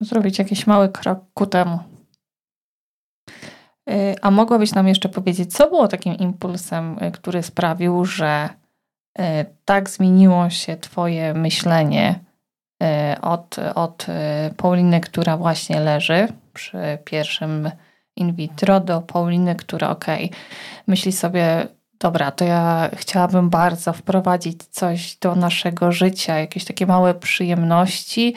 Zrobić 0.00 0.38
jakiś 0.38 0.66
mały 0.66 0.88
krok 0.88 1.18
ku 1.34 1.46
temu. 1.46 1.78
Y, 3.90 4.14
a 4.22 4.30
mogłabyś 4.30 4.72
nam 4.72 4.88
jeszcze 4.88 5.08
powiedzieć, 5.08 5.52
co 5.56 5.68
było 5.68 5.88
takim 5.88 6.14
impulsem, 6.14 6.98
y, 7.02 7.10
który 7.10 7.42
sprawił, 7.42 8.04
że 8.04 8.48
y, 9.18 9.22
tak 9.64 9.90
zmieniło 9.90 10.50
się 10.50 10.76
Twoje 10.76 11.34
myślenie 11.34 12.20
od, 13.22 13.56
od 13.74 14.06
Pauliny, 14.56 15.00
która 15.00 15.36
właśnie 15.36 15.80
leży 15.80 16.28
przy 16.54 16.98
pierwszym 17.04 17.70
in 18.16 18.34
vitro, 18.34 18.80
do 18.80 19.00
Pauliny, 19.00 19.54
która 19.54 19.90
ok, 19.90 20.04
myśli 20.86 21.12
sobie, 21.12 21.66
dobra, 22.00 22.30
to 22.30 22.44
ja 22.44 22.90
chciałabym 22.94 23.50
bardzo 23.50 23.92
wprowadzić 23.92 24.64
coś 24.64 25.16
do 25.16 25.34
naszego 25.34 25.92
życia, 25.92 26.38
jakieś 26.38 26.64
takie 26.64 26.86
małe 26.86 27.14
przyjemności, 27.14 28.34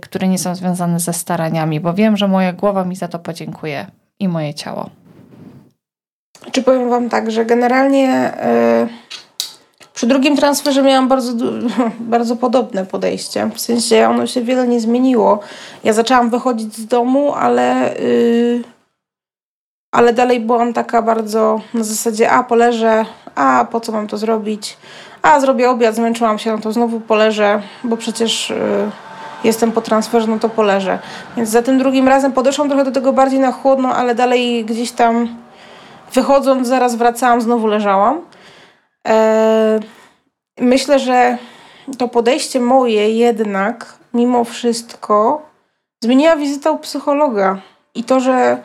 które 0.00 0.28
nie 0.28 0.38
są 0.38 0.54
związane 0.54 1.00
ze 1.00 1.12
staraniami, 1.12 1.80
bo 1.80 1.94
wiem, 1.94 2.16
że 2.16 2.28
moja 2.28 2.52
głowa 2.52 2.84
mi 2.84 2.96
za 2.96 3.08
to 3.08 3.18
podziękuje 3.18 3.86
i 4.18 4.28
moje 4.28 4.54
ciało. 4.54 4.90
Czy 6.52 6.62
powiem 6.62 6.90
Wam 6.90 7.08
tak, 7.08 7.30
że 7.30 7.44
generalnie 7.44 8.32
yy, 8.80 8.88
przy 10.06 10.10
drugim 10.10 10.36
transferze 10.36 10.82
miałam 10.82 11.08
bardzo, 11.08 11.32
bardzo 12.14 12.36
podobne 12.36 12.86
podejście. 12.86 13.50
W 13.54 13.60
sensie 13.60 14.08
ono 14.08 14.26
się 14.26 14.42
wiele 14.42 14.68
nie 14.68 14.80
zmieniło. 14.80 15.40
Ja 15.84 15.92
zaczęłam 15.92 16.30
wychodzić 16.30 16.76
z 16.76 16.86
domu, 16.86 17.34
ale, 17.34 17.94
yy, 18.00 18.62
ale 19.92 20.12
dalej 20.12 20.40
byłam 20.40 20.72
taka 20.72 21.02
bardzo 21.02 21.60
na 21.74 21.84
zasadzie 21.84 22.30
a 22.30 22.42
poleżę, 22.42 23.04
a 23.34 23.66
po 23.70 23.80
co 23.80 23.92
mam 23.92 24.06
to 24.06 24.16
zrobić, 24.16 24.76
a 25.22 25.40
zrobię 25.40 25.70
obiad, 25.70 25.94
zmęczyłam 25.94 26.38
się, 26.38 26.52
no 26.52 26.58
to 26.58 26.72
znowu 26.72 27.00
poleżę, 27.00 27.62
bo 27.84 27.96
przecież... 27.96 28.50
Yy, 28.50 28.90
jestem 29.44 29.72
po 29.72 29.80
transferze, 29.80 30.26
no 30.26 30.38
to 30.38 30.48
poleżę. 30.48 30.98
Więc 31.36 31.50
za 31.50 31.62
tym 31.62 31.78
drugim 31.78 32.08
razem 32.08 32.32
podeszłam 32.32 32.68
trochę 32.68 32.84
do 32.84 32.92
tego 32.92 33.12
bardziej 33.12 33.38
na 33.38 33.52
chłodno, 33.52 33.94
ale 33.94 34.14
dalej 34.14 34.64
gdzieś 34.64 34.92
tam 34.92 35.28
wychodząc, 36.14 36.68
zaraz 36.68 36.94
wracałam, 36.94 37.40
znowu 37.40 37.66
leżałam. 37.66 38.20
Eee, 39.06 39.80
myślę, 40.60 40.98
że 40.98 41.38
to 41.98 42.08
podejście 42.08 42.60
moje 42.60 43.10
jednak 43.10 43.94
mimo 44.14 44.44
wszystko 44.44 45.42
zmieniła 46.02 46.36
wizyta 46.36 46.70
u 46.70 46.78
psychologa. 46.78 47.58
I 47.94 48.04
to, 48.04 48.20
że 48.20 48.62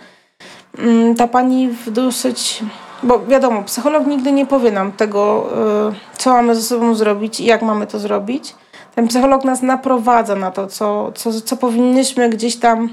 mm, 0.78 1.16
ta 1.16 1.28
pani 1.28 1.68
w 1.68 1.92
dosyć. 1.92 2.64
Bo 3.04 3.20
wiadomo, 3.20 3.64
psycholog 3.64 4.08
nigdy 4.08 4.32
nie 4.32 4.46
powie 4.46 4.72
nam 4.72 4.92
tego, 4.92 5.50
y, 5.90 6.18
co 6.18 6.34
mamy 6.34 6.56
ze 6.56 6.62
sobą 6.62 6.96
zrobić 6.96 7.40
i 7.40 7.46
jak 7.46 7.62
mamy 7.62 7.88
to 7.88 8.00
zrobić. 8.00 8.56
Ten 8.96 9.08
psycholog 9.08 9.44
nas 9.44 9.62
naprowadza 9.62 10.36
na 10.36 10.52
to, 10.52 10.68
co, 10.68 11.12
co, 11.16 11.42
co 11.42 11.58
powinnyśmy 11.58 12.30
gdzieś 12.30 12.56
tam 12.56 12.90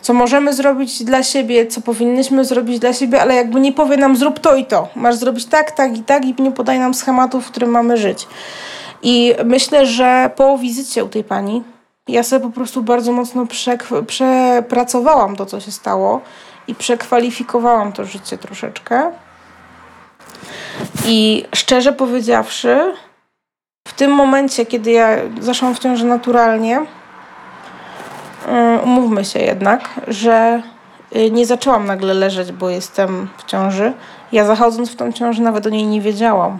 co 0.00 0.14
możemy 0.14 0.52
zrobić 0.52 1.04
dla 1.04 1.22
siebie, 1.22 1.66
co 1.66 1.80
powinnyśmy 1.80 2.44
zrobić 2.44 2.78
dla 2.78 2.92
siebie, 2.92 3.22
ale 3.22 3.34
jakby 3.34 3.60
nie 3.60 3.72
powie 3.72 3.96
nam 3.96 4.16
zrób 4.16 4.38
to 4.38 4.54
i 4.54 4.66
to. 4.66 4.88
Masz 4.96 5.16
zrobić 5.16 5.46
tak, 5.46 5.70
tak 5.70 5.98
i 5.98 6.02
tak 6.02 6.24
i 6.24 6.34
nie 6.38 6.52
podaje 6.52 6.80
nam 6.80 6.94
schematów, 6.94 7.46
w 7.46 7.50
którym 7.50 7.70
mamy 7.70 7.96
żyć. 7.96 8.26
I 9.02 9.34
myślę, 9.44 9.86
że 9.86 10.30
po 10.36 10.58
wizycie 10.58 11.04
u 11.04 11.08
tej 11.08 11.24
pani 11.24 11.62
ja 12.08 12.22
sobie 12.22 12.46
po 12.46 12.50
prostu 12.50 12.82
bardzo 12.82 13.12
mocno 13.12 13.46
przepracowałam 14.06 15.36
to, 15.36 15.46
co 15.46 15.60
się 15.60 15.72
stało 15.72 16.20
i 16.66 16.74
przekwalifikowałam 16.74 17.92
to 17.92 18.04
życie 18.04 18.38
troszeczkę. 18.38 19.12
I 21.06 21.44
szczerze 21.54 21.92
powiedziawszy, 21.92 22.94
w 23.88 23.92
tym 23.92 24.10
momencie, 24.10 24.66
kiedy 24.66 24.90
ja 24.90 25.16
zaszłam 25.40 25.74
w 25.74 25.78
ciąży 25.78 26.04
naturalnie, 26.04 26.86
umówmy 28.84 29.24
się 29.24 29.38
jednak, 29.38 29.88
że 30.08 30.62
y, 31.16 31.30
nie 31.30 31.46
zaczęłam 31.46 31.86
nagle 31.86 32.14
leżeć, 32.14 32.52
bo 32.52 32.70
jestem 32.70 33.28
w 33.38 33.44
ciąży. 33.44 33.92
Ja 34.32 34.44
zachodząc 34.44 34.90
w 34.90 34.96
tą 34.96 35.12
ciążę 35.12 35.42
nawet 35.42 35.66
o 35.66 35.70
niej 35.70 35.86
nie 35.86 36.00
wiedziałam. 36.00 36.58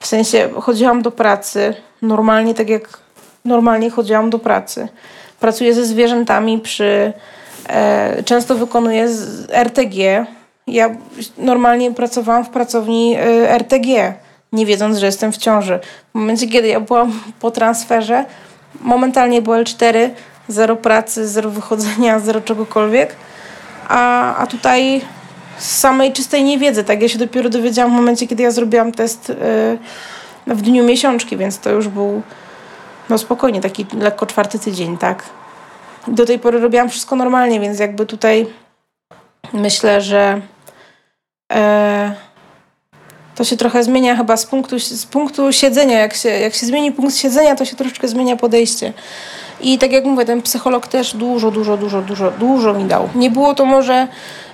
W 0.00 0.06
sensie 0.06 0.48
chodziłam 0.60 1.02
do 1.02 1.10
pracy 1.10 1.74
normalnie, 2.02 2.54
tak 2.54 2.68
jak 2.68 2.98
normalnie 3.44 3.90
chodziłam 3.90 4.30
do 4.30 4.38
pracy. 4.38 4.88
Pracuję 5.40 5.74
ze 5.74 5.84
zwierzętami 5.84 6.58
przy. 6.58 7.12
E, 7.68 8.22
często 8.22 8.54
wykonuję 8.54 9.08
RTG. 9.52 10.26
Ja 10.66 10.90
normalnie 11.38 11.90
pracowałam 11.90 12.44
w 12.44 12.48
pracowni 12.48 13.16
e, 13.16 13.50
RTG, 13.50 14.14
nie 14.52 14.66
wiedząc, 14.66 14.98
że 14.98 15.06
jestem 15.06 15.32
w 15.32 15.36
ciąży. 15.36 15.80
W 16.10 16.14
momencie, 16.14 16.46
kiedy 16.46 16.68
ja 16.68 16.80
byłam 16.80 17.20
po 17.40 17.50
transferze, 17.50 18.24
momentalnie 18.80 19.42
było 19.42 19.56
L4, 19.56 20.10
zero 20.48 20.76
pracy, 20.76 21.28
zero 21.28 21.50
wychodzenia, 21.50 22.20
zero 22.26 22.40
czegokolwiek. 22.40 23.16
A, 23.88 24.36
a 24.36 24.46
tutaj 24.46 25.00
z 25.58 25.78
samej 25.78 26.12
czystej 26.12 26.44
niewiedzy, 26.44 26.84
tak? 26.84 27.02
Ja 27.02 27.08
się 27.08 27.18
dopiero 27.18 27.50
dowiedziałam 27.50 27.92
w 27.92 27.94
momencie, 27.94 28.26
kiedy 28.26 28.42
ja 28.42 28.50
zrobiłam 28.50 28.92
test 28.92 29.30
y, 29.30 29.34
w 30.46 30.62
dniu 30.62 30.84
miesiączki, 30.84 31.36
więc 31.36 31.58
to 31.58 31.70
już 31.70 31.88
był 31.88 32.22
no 33.08 33.18
spokojnie, 33.18 33.60
taki 33.60 33.86
lekko 33.98 34.26
czwarty 34.26 34.58
tydzień, 34.58 34.98
tak? 34.98 35.24
Do 36.08 36.26
tej 36.26 36.38
pory 36.38 36.60
robiłam 36.60 36.88
wszystko 36.88 37.16
normalnie, 37.16 37.60
więc 37.60 37.78
jakby 37.78 38.06
tutaj 38.06 38.46
myślę, 39.52 40.00
że 40.00 40.40
e, 41.52 42.14
to 43.34 43.44
się 43.44 43.56
trochę 43.56 43.84
zmienia 43.84 44.16
chyba 44.16 44.36
z 44.36 44.46
punktu, 44.46 44.78
z 44.78 45.06
punktu 45.06 45.52
siedzenia. 45.52 45.98
Jak 45.98 46.14
się, 46.14 46.28
jak 46.28 46.54
się 46.54 46.66
zmieni 46.66 46.92
punkt 46.92 47.16
siedzenia, 47.16 47.54
to 47.54 47.64
się 47.64 47.76
troszeczkę 47.76 48.08
zmienia 48.08 48.36
podejście. 48.36 48.92
I 49.60 49.78
tak 49.78 49.92
jak 49.92 50.04
mówię, 50.04 50.24
ten 50.24 50.42
psycholog 50.42 50.86
też 50.86 51.16
dużo, 51.16 51.50
dużo, 51.50 51.76
dużo, 51.76 52.02
dużo, 52.02 52.30
dużo 52.30 52.74
mi 52.74 52.84
dał. 52.84 53.08
Nie 53.14 53.30
było 53.30 53.54
to 53.54 53.64
może 53.64 54.08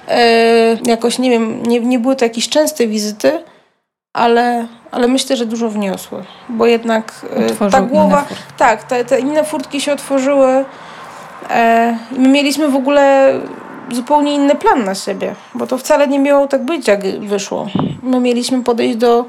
e, 0.08 0.76
jakoś, 0.84 1.18
nie 1.18 1.30
wiem, 1.30 1.62
nie, 1.62 1.80
nie 1.80 1.98
były 1.98 2.16
to 2.16 2.24
jakieś 2.24 2.48
częste 2.48 2.86
wizyty, 2.86 3.42
ale, 4.12 4.66
ale 4.90 5.08
myślę, 5.08 5.36
że 5.36 5.46
dużo 5.46 5.68
wniosły, 5.68 6.24
bo 6.48 6.66
jednak 6.66 7.26
e, 7.60 7.70
ta 7.70 7.80
głowa, 7.80 8.24
tak, 8.58 8.82
te, 8.82 9.04
te 9.04 9.20
inne 9.20 9.44
furtki 9.44 9.80
się 9.80 9.92
otworzyły. 9.92 10.64
E, 11.50 11.98
my 12.10 12.28
mieliśmy 12.28 12.68
w 12.68 12.76
ogóle 12.76 13.32
zupełnie 13.92 14.34
inny 14.34 14.54
plan 14.54 14.84
na 14.84 14.94
siebie, 14.94 15.34
bo 15.54 15.66
to 15.66 15.78
wcale 15.78 16.08
nie 16.08 16.18
miało 16.18 16.46
tak 16.46 16.64
być, 16.64 16.88
jak 16.88 17.20
wyszło. 17.20 17.66
My 18.02 18.20
mieliśmy 18.20 18.64
podejść 18.64 18.96
do 18.96 19.24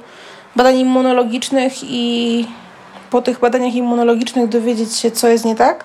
badań 0.56 0.78
immunologicznych 0.78 1.74
i 1.84 2.45
po 3.10 3.22
tych 3.22 3.39
badaniach 3.39 3.76
immunologicznych 3.76 4.50
dowiedzieć 4.50 4.95
się, 4.95 5.12
co 5.12 5.28
jest 5.28 5.45
nie 5.45 5.56
tak. 5.56 5.84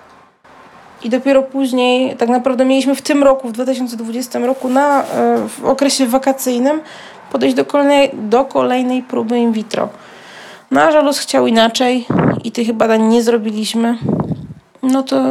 I 1.05 1.11
dopiero 1.11 1.43
później, 1.43 2.17
tak 2.17 2.29
naprawdę 2.29 2.65
mieliśmy 2.65 2.95
w 2.95 3.03
tym 3.03 3.25
roku, 3.25 3.49
w 3.49 3.53
2020 3.53 4.39
roku, 4.39 4.69
na, 4.69 5.03
e, 5.03 5.05
w 5.49 5.65
okresie 5.65 6.07
wakacyjnym, 6.07 6.81
podejść 7.33 7.57
do 7.57 7.65
kolejnej, 7.65 8.11
do 8.13 8.45
kolejnej 8.45 9.03
próby 9.03 9.39
in 9.39 9.53
vitro. 9.53 9.89
No 10.71 10.81
a 10.83 10.93
Żalus 10.93 11.19
chciał 11.19 11.47
inaczej 11.47 12.07
i 12.45 12.53
tych 12.53 12.73
badań 12.73 13.03
nie 13.03 13.23
zrobiliśmy. 13.23 13.99
No 14.83 15.03
to 15.03 15.23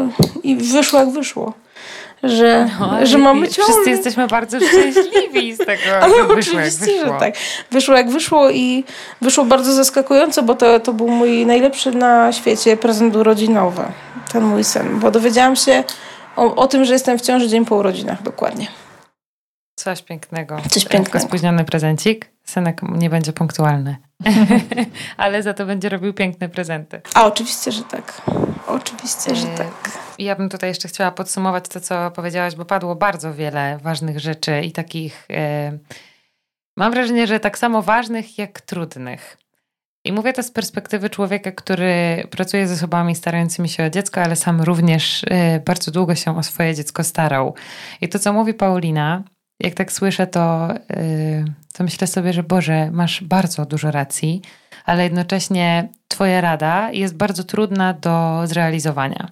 i 0.44 0.56
wyszło 0.56 1.00
jak 1.00 1.10
wyszło. 1.10 1.54
Że, 2.24 2.70
no, 2.80 3.06
że 3.06 3.18
mamy 3.18 3.48
ciągle. 3.48 3.74
Wszyscy 3.74 3.90
jesteśmy 3.90 4.28
bardzo 4.28 4.60
szczęśliwi 4.60 5.56
z 5.56 5.58
tego. 5.58 5.82
Ale 6.02 6.14
wyszło, 6.14 6.34
oczywiście, 6.34 6.86
wyszło. 6.86 7.14
że 7.14 7.20
tak. 7.20 7.34
Wyszło 7.72 7.96
jak 7.96 8.10
wyszło 8.10 8.50
i 8.50 8.84
wyszło 9.22 9.46
bardzo 9.46 9.74
zaskakująco, 9.74 10.44
bo 10.44 10.56
to, 10.56 10.80
to 10.80 10.94
był 10.94 11.08
mój 11.08 11.46
najlepszy 11.46 11.92
na 11.92 12.32
świecie 12.32 12.78
prezent 12.78 13.16
urodzinowy. 13.16 13.84
Ten 14.32 14.44
mój 14.44 14.64
sen. 14.64 15.00
Bo 15.00 15.12
dowiedziałam 15.12 15.56
się 15.56 15.84
o, 16.36 16.56
o 16.56 16.68
tym, 16.68 16.86
że 16.86 16.94
jestem 16.94 17.20
w 17.20 17.22
ciąży 17.22 17.48
dzień 17.48 17.66
po 17.66 17.76
urodzinach 17.76 18.24
dokładnie. 18.24 18.68
Coś 19.76 20.02
pięknego. 20.02 20.58
Coś 20.70 20.86
pięknego. 20.86 21.28
spóźniony 21.28 21.66
prezencik. 21.66 22.30
Synek 22.44 22.82
nie 22.84 23.10
będzie 23.10 23.34
punktualny. 23.34 23.98
Ale 25.18 25.44
za 25.44 25.54
to 25.54 25.66
będzie 25.66 25.90
robił 25.90 26.14
piękne 26.14 26.50
prezenty. 26.50 27.02
A 27.14 27.26
oczywiście, 27.26 27.72
że 27.72 27.84
tak. 27.84 28.22
Oczywiście, 28.68 29.36
że 29.36 29.48
e, 29.48 29.58
tak. 29.58 30.03
Ja 30.20 30.36
bym 30.36 30.50
tutaj 30.50 30.70
jeszcze 30.70 30.88
chciała 30.88 31.12
podsumować 31.12 31.68
to, 31.68 31.82
co 31.82 32.12
powiedziałaś, 32.12 32.56
bo 32.56 32.66
padło 32.66 32.96
bardzo 32.96 33.34
wiele 33.34 33.78
ważnych 33.78 34.20
rzeczy 34.20 34.62
i 34.62 34.72
takich. 34.72 35.26
E, 35.32 35.78
mam 36.78 36.92
wrażenie, 36.92 37.28
że 37.28 37.40
tak 37.40 37.58
samo 37.58 37.82
ważnych, 37.82 38.38
jak 38.38 38.62
trudnych. 38.62 39.38
I 40.06 40.12
mówię 40.12 40.34
to 40.34 40.44
z 40.44 40.52
perspektywy 40.52 41.10
człowieka, 41.10 41.52
który 41.52 42.24
pracuje 42.30 42.68
ze 42.68 42.74
osobami 42.74 43.16
starającymi 43.16 43.70
się 43.70 43.84
o 43.84 43.90
dziecko, 43.90 44.22
ale 44.22 44.36
sam 44.36 44.62
również 44.62 45.26
e, 45.30 45.60
bardzo 45.60 45.92
długo 45.92 46.16
się 46.16 46.38
o 46.38 46.44
swoje 46.44 46.76
dziecko 46.76 47.04
starał. 47.04 47.56
I 48.02 48.10
to, 48.10 48.20
co 48.20 48.34
mówi 48.34 48.54
Paulina, 48.54 49.24
jak 49.60 49.74
tak 49.74 49.92
słyszę, 49.92 50.28
to, 50.28 50.68
yy, 50.90 51.46
to 51.74 51.84
myślę 51.84 52.08
sobie, 52.08 52.34
że 52.34 52.44
Boże, 52.44 52.92
masz 52.92 53.24
bardzo 53.24 53.66
dużo 53.66 53.92
racji, 53.92 54.42
ale 54.86 55.04
jednocześnie 55.04 55.90
Twoja 56.08 56.42
rada 56.42 56.92
jest 56.92 57.16
bardzo 57.16 57.44
trudna 57.44 57.94
do 57.94 58.42
zrealizowania. 58.46 59.32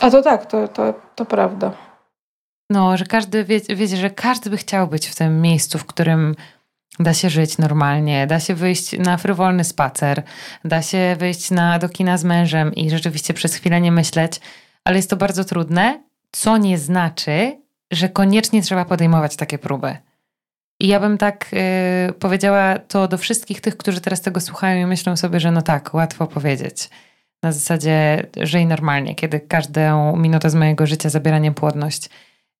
A 0.00 0.10
to 0.10 0.22
tak, 0.22 0.46
to, 0.46 0.68
to, 0.68 0.94
to 1.14 1.24
prawda. 1.24 1.72
No, 2.70 2.96
że 2.96 3.04
każdy 3.04 3.44
wie, 3.44 3.60
wiecie, 3.60 3.96
że 3.96 4.10
każdy 4.10 4.50
by 4.50 4.56
chciał 4.56 4.88
być 4.88 5.06
w 5.06 5.14
tym 5.14 5.40
miejscu, 5.40 5.78
w 5.78 5.86
którym 5.86 6.34
da 6.98 7.14
się 7.14 7.30
żyć 7.30 7.58
normalnie, 7.58 8.26
da 8.26 8.40
się 8.40 8.54
wyjść 8.54 8.98
na 8.98 9.16
frywolny 9.16 9.64
spacer, 9.64 10.22
da 10.64 10.82
się 10.82 11.16
wyjść 11.18 11.50
na, 11.50 11.78
do 11.78 11.88
kina 11.88 12.18
z 12.18 12.24
mężem 12.24 12.74
i 12.74 12.90
rzeczywiście 12.90 13.34
przez 13.34 13.54
chwilę 13.54 13.80
nie 13.80 13.92
myśleć, 13.92 14.40
ale 14.84 14.96
jest 14.96 15.10
to 15.10 15.16
bardzo 15.16 15.44
trudne, 15.44 16.02
co 16.32 16.56
nie 16.56 16.78
znaczy, 16.78 17.60
że 17.90 18.08
koniecznie 18.08 18.62
trzeba 18.62 18.84
podejmować 18.84 19.36
takie 19.36 19.58
próby. 19.58 19.96
I 20.80 20.88
ja 20.88 21.00
bym 21.00 21.18
tak 21.18 21.46
y, 22.08 22.12
powiedziała 22.12 22.78
to 22.78 23.08
do 23.08 23.18
wszystkich 23.18 23.60
tych, 23.60 23.76
którzy 23.76 24.00
teraz 24.00 24.20
tego 24.20 24.40
słuchają 24.40 24.86
i 24.86 24.90
myślą 24.90 25.16
sobie, 25.16 25.40
że 25.40 25.50
no 25.50 25.62
tak, 25.62 25.94
łatwo 25.94 26.26
powiedzieć. 26.26 26.90
Na 27.42 27.52
zasadzie 27.52 28.26
żyj 28.36 28.66
normalnie, 28.66 29.14
kiedy 29.14 29.40
każdą 29.40 30.16
minutę 30.16 30.50
z 30.50 30.54
mojego 30.54 30.86
życia 30.86 31.08
zabiera 31.08 31.38
niepłodność. 31.38 32.08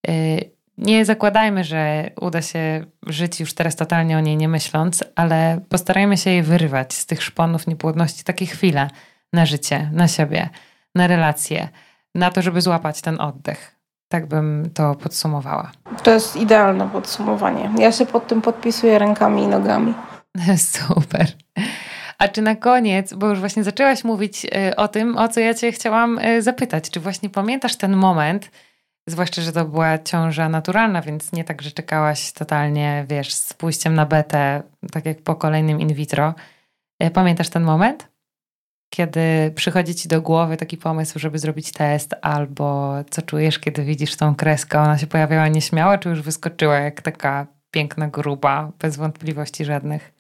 Y, 0.09 0.51
nie 0.79 1.05
zakładajmy, 1.05 1.65
że 1.65 2.11
uda 2.21 2.43
się 2.43 2.85
żyć 3.07 3.41
już 3.41 3.55
teraz 3.55 3.77
totalnie 3.77 4.17
o 4.17 4.21
niej 4.21 4.37
nie 4.37 4.49
myśląc, 4.49 5.05
ale 5.17 5.61
postarajmy 5.69 6.17
się 6.17 6.31
jej 6.31 6.43
wyrywać 6.43 6.95
z 6.95 7.07
tych 7.07 7.23
szponów 7.23 7.67
niepłodności 7.67 8.25
takie 8.25 8.47
chwile 8.47 8.89
na 9.33 9.47
życie, 9.47 9.91
na 9.93 10.09
siebie, 10.09 10.49
na 10.95 11.07
relacje, 11.07 11.69
na 12.15 12.31
to, 12.31 12.43
żeby 12.43 12.61
złapać 12.61 13.01
ten 13.01 13.21
oddech. 13.21 13.77
Tak 14.09 14.27
bym 14.27 14.71
to 14.75 14.95
podsumowała. 14.95 15.73
To 16.03 16.11
jest 16.11 16.37
idealne 16.37 16.89
podsumowanie. 16.89 17.71
Ja 17.79 17.93
się 17.93 18.07
pod 18.07 18.27
tym 18.27 18.43
podpisuję 18.43 18.99
rękami 18.99 19.43
i 19.43 19.47
nogami. 19.47 19.95
Super. 20.57 21.27
A 22.21 22.29
czy 22.29 22.43
na 22.43 22.57
koniec, 22.57 23.15
bo 23.15 23.29
już 23.29 23.41
właśnie 23.41 23.65
zaczęłaś 23.65 24.05
mówić 24.05 24.45
y, 24.45 24.77
o 24.77 24.89
tym, 24.89 25.17
o 25.17 25.29
co 25.29 25.41
ja 25.41 25.55
Cię 25.55 25.73
chciałam 25.73 26.19
y, 26.19 26.43
zapytać, 26.43 26.91
czy 26.91 27.01
właśnie 27.01 27.31
pamiętasz 27.31 27.77
ten 27.77 27.97
moment, 27.97 28.51
zwłaszcza, 29.07 29.43
że 29.43 29.53
to 29.53 29.65
była 29.65 29.99
ciąża 29.99 30.49
naturalna, 30.49 31.03
więc 31.03 31.33
nie 31.33 31.45
tak, 31.45 31.63
że 31.63 31.71
czekałaś 31.71 32.33
totalnie, 32.33 33.05
wiesz, 33.09 33.35
z 33.35 33.55
pójściem 33.55 33.95
na 33.95 34.07
betę, 34.07 34.63
tak 34.93 35.07
jak 35.07 35.23
po 35.23 35.35
kolejnym 35.35 35.81
in 35.81 35.95
vitro. 35.95 36.35
Y, 37.03 37.11
pamiętasz 37.11 37.49
ten 37.49 37.63
moment? 37.63 38.11
kiedy 38.95 39.53
przychodzi 39.55 39.95
ci 39.95 40.09
do 40.09 40.23
głowy 40.23 40.57
taki 40.57 40.77
pomysł, 40.77 41.19
żeby 41.19 41.39
zrobić 41.39 41.73
test, 41.73 42.15
albo 42.23 42.95
co 43.11 43.23
czujesz, 43.23 43.59
kiedy 43.59 43.85
widzisz 43.85 44.17
tą 44.17 44.35
kreskę? 44.35 44.81
Ona 44.81 44.99
się 44.99 45.07
pojawiała 45.07 45.49
nieśmiała, 45.49 45.99
czy 45.99 46.09
już 46.09 46.23
wyskoczyła 46.23 46.79
jak 46.79 47.03
taka 47.03 47.47
piękna 47.71 48.09
gruba, 48.09 48.73
bez 48.79 48.97
wątpliwości 48.97 49.65
żadnych? 49.65 50.20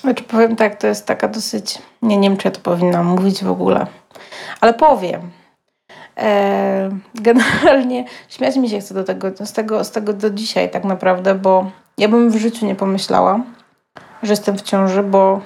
Znaczy 0.00 0.24
powiem 0.24 0.56
tak, 0.56 0.76
to 0.76 0.86
jest 0.86 1.06
taka 1.06 1.28
dosyć, 1.28 1.78
nie, 2.02 2.16
nie 2.16 2.28
wiem 2.28 2.38
czy 2.38 2.48
ja 2.48 2.52
to 2.52 2.60
powinnam 2.60 3.06
mówić 3.06 3.44
w 3.44 3.50
ogóle, 3.50 3.86
ale 4.60 4.74
powiem. 4.74 5.30
E, 6.16 6.90
generalnie 7.14 8.04
śmiać 8.28 8.56
mi 8.56 8.68
się 8.68 8.80
chce 8.80 8.94
do 8.94 9.04
tego, 9.04 9.30
z, 9.46 9.52
tego, 9.52 9.84
z 9.84 9.90
tego 9.90 10.12
do 10.12 10.30
dzisiaj 10.30 10.70
tak 10.70 10.84
naprawdę, 10.84 11.34
bo 11.34 11.70
ja 11.98 12.08
bym 12.08 12.30
w 12.30 12.36
życiu 12.36 12.66
nie 12.66 12.74
pomyślała, 12.74 13.40
że 14.22 14.32
jestem 14.32 14.58
w 14.58 14.62
ciąży, 14.62 15.02
bo 15.02 15.40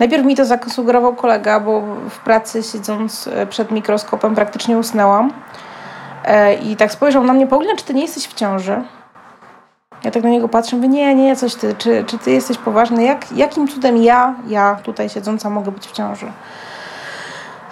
najpierw 0.00 0.24
mi 0.24 0.36
to 0.36 0.44
zasugerował 0.44 1.14
kolega, 1.14 1.60
bo 1.60 1.80
w 2.10 2.18
pracy 2.18 2.62
siedząc 2.62 3.28
e, 3.28 3.46
przed 3.46 3.70
mikroskopem 3.70 4.34
praktycznie 4.34 4.78
usnęłam. 4.78 5.32
E, 6.24 6.54
I 6.54 6.76
tak 6.76 6.92
spojrzał 6.92 7.24
na 7.24 7.32
mnie, 7.32 7.46
Paulina, 7.46 7.76
czy 7.76 7.84
ty 7.84 7.94
nie 7.94 8.02
jesteś 8.02 8.26
w 8.26 8.34
ciąży? 8.34 8.82
Ja 10.04 10.10
tak 10.10 10.22
na 10.22 10.28
niego 10.28 10.48
patrzę, 10.48 10.76
mówię, 10.76 10.88
nie, 10.88 11.14
nie, 11.14 11.36
coś 11.36 11.54
ty, 11.54 11.74
czy, 11.78 12.04
czy 12.06 12.18
ty 12.18 12.30
jesteś 12.30 12.58
poważny? 12.58 13.04
Jak, 13.04 13.32
jakim 13.32 13.68
cudem 13.68 13.96
ja, 13.96 14.34
ja 14.48 14.76
tutaj 14.82 15.08
siedząca 15.08 15.50
mogę 15.50 15.70
być 15.70 15.86
w 15.86 15.92
ciąży? 15.92 16.26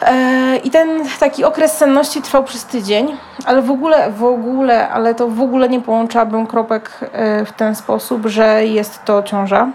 E, 0.02 0.56
I 0.56 0.70
ten 0.70 0.88
taki 1.20 1.44
okres 1.44 1.76
senności 1.76 2.22
trwał 2.22 2.44
przez 2.44 2.64
tydzień, 2.64 3.16
ale 3.44 3.62
w 3.62 3.70
ogóle, 3.70 4.12
w 4.12 4.24
ogóle, 4.24 4.88
ale 4.88 5.14
to 5.14 5.28
w 5.28 5.40
ogóle 5.40 5.68
nie 5.68 5.80
połączałabym 5.80 6.46
kropek 6.46 6.90
e, 7.12 7.44
w 7.44 7.52
ten 7.52 7.74
sposób, 7.74 8.26
że 8.26 8.66
jest 8.66 9.04
to 9.04 9.22
ciąża. 9.22 9.68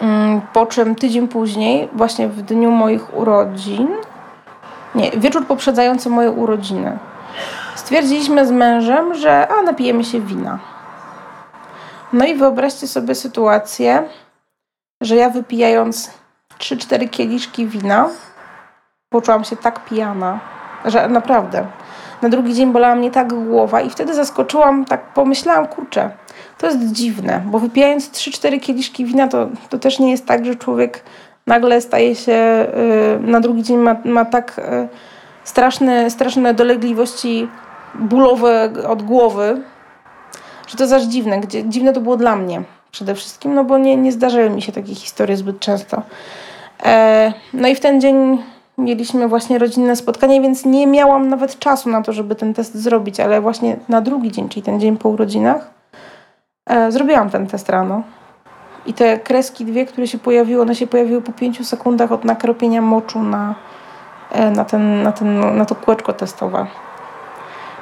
Mm, 0.00 0.40
po 0.52 0.66
czym 0.66 0.94
tydzień 0.94 1.28
później, 1.28 1.88
właśnie 1.92 2.28
w 2.28 2.42
dniu 2.42 2.70
moich 2.70 3.16
urodzin, 3.16 3.88
nie, 4.94 5.10
wieczór 5.10 5.46
poprzedzający 5.46 6.08
moje 6.08 6.30
urodziny, 6.30 6.98
stwierdziliśmy 7.74 8.46
z 8.46 8.50
mężem, 8.50 9.14
że 9.14 9.48
a 9.48 9.62
napijemy 9.62 10.04
się 10.04 10.20
wina. 10.20 10.58
No 12.12 12.24
i 12.24 12.34
wyobraźcie 12.34 12.86
sobie 12.86 13.14
sytuację, 13.14 14.08
że 15.00 15.16
ja 15.16 15.30
wypijając 15.30 16.10
3-4 16.58 17.08
kieliszki 17.10 17.66
wina, 17.66 18.08
poczułam 19.08 19.44
się 19.44 19.56
tak 19.56 19.84
pijana, 19.84 20.40
że 20.84 21.08
naprawdę. 21.08 21.66
Na 22.22 22.28
drugi 22.28 22.54
dzień 22.54 22.72
bolała 22.72 22.94
mnie 22.94 23.10
tak 23.10 23.34
głowa 23.34 23.80
i 23.80 23.90
wtedy 23.90 24.14
zaskoczyłam, 24.14 24.84
tak 24.84 25.14
pomyślałam, 25.14 25.66
kurczę, 25.66 26.10
to 26.58 26.66
jest 26.66 26.92
dziwne, 26.92 27.42
bo 27.46 27.58
wypijając 27.58 28.10
3-4 28.10 28.60
kieliszki 28.60 29.04
wina, 29.04 29.28
to, 29.28 29.48
to 29.68 29.78
też 29.78 29.98
nie 29.98 30.10
jest 30.10 30.26
tak, 30.26 30.44
że 30.44 30.54
człowiek 30.54 31.04
nagle 31.46 31.80
staje 31.80 32.14
się, 32.14 32.66
yy, 33.22 33.30
na 33.30 33.40
drugi 33.40 33.62
dzień 33.62 33.76
ma, 33.76 33.96
ma 34.04 34.24
tak 34.24 34.56
yy, 34.56 34.88
straszne, 35.44 36.10
straszne 36.10 36.54
dolegliwości 36.54 37.48
bólowe 37.94 38.72
od 38.88 39.02
głowy, 39.02 39.62
że 40.70 40.76
to 40.76 40.86
zaś 40.86 41.02
dziwne. 41.02 41.40
Gdzie, 41.40 41.68
dziwne 41.68 41.92
to 41.92 42.00
było 42.00 42.16
dla 42.16 42.36
mnie 42.36 42.62
przede 42.90 43.14
wszystkim, 43.14 43.54
no 43.54 43.64
bo 43.64 43.78
nie, 43.78 43.96
nie 43.96 44.12
zdarzały 44.12 44.50
mi 44.50 44.62
się 44.62 44.72
takie 44.72 44.94
historie 44.94 45.36
zbyt 45.36 45.60
często. 45.60 46.02
E, 46.84 47.32
no 47.52 47.68
i 47.68 47.74
w 47.74 47.80
ten 47.80 48.00
dzień 48.00 48.42
mieliśmy 48.78 49.28
właśnie 49.28 49.58
rodzinne 49.58 49.96
spotkanie, 49.96 50.40
więc 50.40 50.64
nie 50.64 50.86
miałam 50.86 51.28
nawet 51.28 51.58
czasu 51.58 51.90
na 51.90 52.02
to, 52.02 52.12
żeby 52.12 52.34
ten 52.34 52.54
test 52.54 52.74
zrobić, 52.74 53.20
ale 53.20 53.40
właśnie 53.40 53.76
na 53.88 54.00
drugi 54.00 54.32
dzień, 54.32 54.48
czyli 54.48 54.62
ten 54.62 54.80
dzień 54.80 54.96
po 54.96 55.08
urodzinach, 55.08 55.70
e, 56.66 56.92
zrobiłam 56.92 57.30
ten 57.30 57.46
test 57.46 57.68
rano. 57.68 58.02
I 58.86 58.94
te 58.94 59.18
kreski 59.18 59.64
dwie, 59.64 59.86
które 59.86 60.06
się 60.06 60.18
pojawiły, 60.18 60.62
one 60.62 60.74
się 60.74 60.86
pojawiły 60.86 61.22
po 61.22 61.32
pięciu 61.32 61.64
sekundach 61.64 62.12
od 62.12 62.24
nakropienia 62.24 62.82
moczu 62.82 63.22
na, 63.22 63.54
e, 64.32 64.50
na, 64.50 64.64
ten, 64.64 65.02
na, 65.02 65.12
ten, 65.12 65.56
na 65.56 65.64
to 65.64 65.74
kółeczko 65.74 66.12
testowe. 66.12 66.66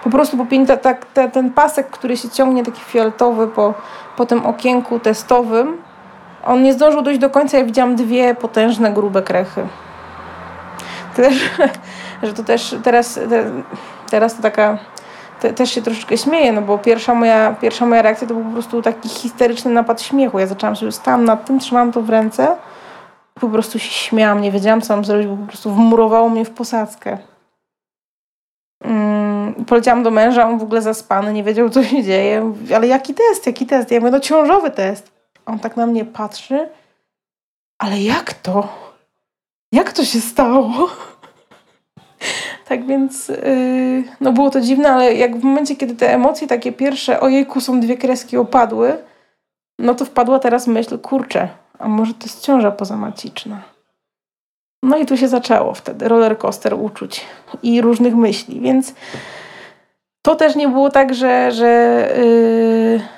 Po 0.04 0.10
prostu 0.10 0.36
po 0.36 0.46
ten 1.32 1.50
pasek, 1.50 1.90
który 1.90 2.16
się 2.16 2.30
ciągnie, 2.30 2.64
taki 2.64 2.80
fioletowy 2.80 3.48
po, 3.48 3.74
po 4.16 4.26
tym 4.26 4.46
okienku 4.46 5.00
testowym, 5.00 5.82
on 6.46 6.62
nie 6.62 6.72
zdążył 6.72 7.02
dojść 7.02 7.20
do 7.20 7.30
końca. 7.30 7.58
Ja 7.58 7.64
widziałam 7.64 7.96
dwie 7.96 8.34
potężne, 8.34 8.92
grube 8.92 9.22
krechy 9.22 9.66
też, 11.22 11.50
że 12.22 12.32
to 12.32 12.44
też 12.44 12.76
teraz, 12.82 13.20
teraz 14.10 14.36
to 14.36 14.42
taka 14.42 14.78
te, 15.40 15.52
też 15.52 15.70
się 15.70 15.82
troszeczkę 15.82 16.18
śmieję, 16.18 16.52
no 16.52 16.62
bo 16.62 16.78
pierwsza 16.78 17.14
moja, 17.14 17.54
pierwsza 17.60 17.86
moja 17.86 18.02
reakcja 18.02 18.28
to 18.28 18.34
był 18.34 18.44
po 18.44 18.50
prostu 18.50 18.82
taki 18.82 19.08
histeryczny 19.08 19.70
napad 19.70 20.02
śmiechu. 20.02 20.38
Ja 20.38 20.46
zaczęłam 20.46 20.76
się, 20.76 20.92
stałam 20.92 21.24
nad 21.24 21.46
tym, 21.46 21.58
trzymałam 21.58 21.92
to 21.92 22.02
w 22.02 22.10
ręce 22.10 22.56
po 23.40 23.48
prostu 23.48 23.78
się 23.78 23.90
śmiałam, 23.90 24.40
nie 24.40 24.52
wiedziałam 24.52 24.80
co 24.80 24.94
mam 24.94 25.04
zrobić, 25.04 25.26
bo 25.26 25.36
po 25.36 25.46
prostu 25.46 25.70
wmurowało 25.70 26.28
mnie 26.28 26.44
w 26.44 26.50
posadzkę. 26.50 27.18
Mm, 28.84 29.27
poleciałam 29.66 30.02
do 30.02 30.10
męża, 30.10 30.48
on 30.48 30.58
w 30.58 30.62
ogóle 30.62 30.82
zaspany, 30.82 31.32
nie 31.32 31.44
wiedział 31.44 31.70
co 31.70 31.84
się 31.84 32.02
dzieje. 32.02 32.52
Ale 32.76 32.86
jaki 32.86 33.14
test, 33.14 33.46
jaki 33.46 33.66
test? 33.66 33.90
Ja 33.90 34.00
mówię, 34.00 34.10
no 34.10 34.20
ciążowy 34.20 34.70
test. 34.70 35.12
On 35.46 35.58
tak 35.58 35.76
na 35.76 35.86
mnie 35.86 36.04
patrzy, 36.04 36.68
ale 37.78 38.02
jak 38.02 38.34
to? 38.34 38.68
Jak 39.72 39.92
to 39.92 40.04
się 40.04 40.20
stało? 40.20 40.70
Tak 42.68 42.86
więc 42.86 43.28
yy, 43.28 44.04
no 44.20 44.32
było 44.32 44.50
to 44.50 44.60
dziwne, 44.60 44.90
ale 44.90 45.14
jak 45.14 45.36
w 45.36 45.44
momencie, 45.44 45.76
kiedy 45.76 45.94
te 45.94 46.14
emocje 46.14 46.48
takie 46.48 46.72
pierwsze, 46.72 47.20
ojejku, 47.20 47.60
są 47.60 47.80
dwie 47.80 47.96
kreski 47.96 48.36
opadły, 48.36 48.96
no 49.78 49.94
to 49.94 50.04
wpadła 50.04 50.38
teraz 50.38 50.66
myśl, 50.66 50.98
kurczę, 50.98 51.48
a 51.78 51.88
może 51.88 52.14
to 52.14 52.26
jest 52.26 52.40
ciąża 52.40 52.70
pozamaciczna. 52.70 53.62
No 54.82 54.98
i 54.98 55.06
tu 55.06 55.16
się 55.16 55.28
zaczęło 55.28 55.74
wtedy 55.74 56.08
roller 56.08 56.38
coaster 56.38 56.74
uczuć 56.74 57.24
i 57.62 57.80
różnych 57.80 58.14
myśli, 58.14 58.60
więc 58.60 58.94
to 60.28 60.36
też 60.36 60.56
nie 60.56 60.68
było 60.68 60.90
tak, 60.90 61.14
że, 61.14 61.52
że 61.52 62.08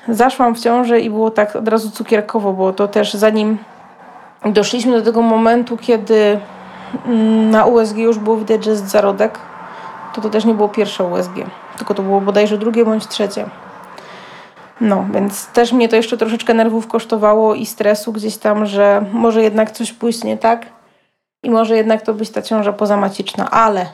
yy, 0.08 0.14
zaszłam 0.14 0.54
w 0.54 0.60
ciążę 0.60 1.00
i 1.00 1.10
było 1.10 1.30
tak 1.30 1.56
od 1.56 1.68
razu 1.68 1.90
cukierkowo, 1.90 2.52
bo 2.52 2.72
to 2.72 2.88
też 2.88 3.14
zanim 3.14 3.58
doszliśmy 4.44 4.98
do 4.98 5.02
tego 5.02 5.22
momentu, 5.22 5.76
kiedy 5.76 6.40
mm, 7.06 7.50
na 7.50 7.66
USG 7.66 7.96
już 7.96 8.18
było 8.18 8.36
widać, 8.36 8.64
że 8.64 8.70
jest 8.70 8.88
zarodek, 8.88 9.38
to 10.14 10.20
to 10.20 10.30
też 10.30 10.44
nie 10.44 10.54
było 10.54 10.68
pierwsze 10.68 11.04
USG, 11.04 11.32
tylko 11.76 11.94
to 11.94 12.02
było 12.02 12.20
bodajże 12.20 12.58
drugie 12.58 12.84
bądź 12.84 13.06
trzecie. 13.08 13.46
No, 14.80 15.04
więc 15.12 15.46
też 15.46 15.72
mnie 15.72 15.88
to 15.88 15.96
jeszcze 15.96 16.16
troszeczkę 16.16 16.54
nerwów 16.54 16.86
kosztowało 16.86 17.54
i 17.54 17.66
stresu 17.66 18.12
gdzieś 18.12 18.36
tam, 18.36 18.66
że 18.66 19.04
może 19.12 19.42
jednak 19.42 19.70
coś 19.70 19.92
pójść 19.92 20.24
nie 20.24 20.36
tak 20.36 20.66
i 21.42 21.50
może 21.50 21.76
jednak 21.76 22.02
to 22.02 22.14
być 22.14 22.30
ta 22.30 22.42
ciąża 22.42 22.72
pozamaciczna, 22.72 23.50
ale 23.50 23.86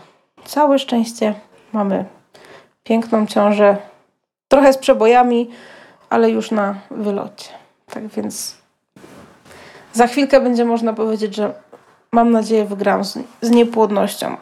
całe 0.45 0.79
szczęście 0.79 1.35
mamy 1.73 2.16
piękną 2.87 3.27
ciążę, 3.27 3.77
trochę 4.49 4.73
z 4.73 4.79
przebojami, 4.79 5.51
ale 6.11 6.31
już 6.31 6.51
na 6.51 6.81
wylocie. 6.91 7.49
Tak 7.87 8.09
więc 8.09 8.57
za 9.93 10.07
chwilkę 10.07 10.41
będzie 10.41 10.65
można 10.65 10.93
powiedzieć, 10.93 11.37
że 11.37 11.55
mam 12.13 12.31
nadzieję 12.31 12.65
wygram 12.65 13.05
z, 13.05 13.19
z 13.41 13.51
niepłodnością, 13.51 14.37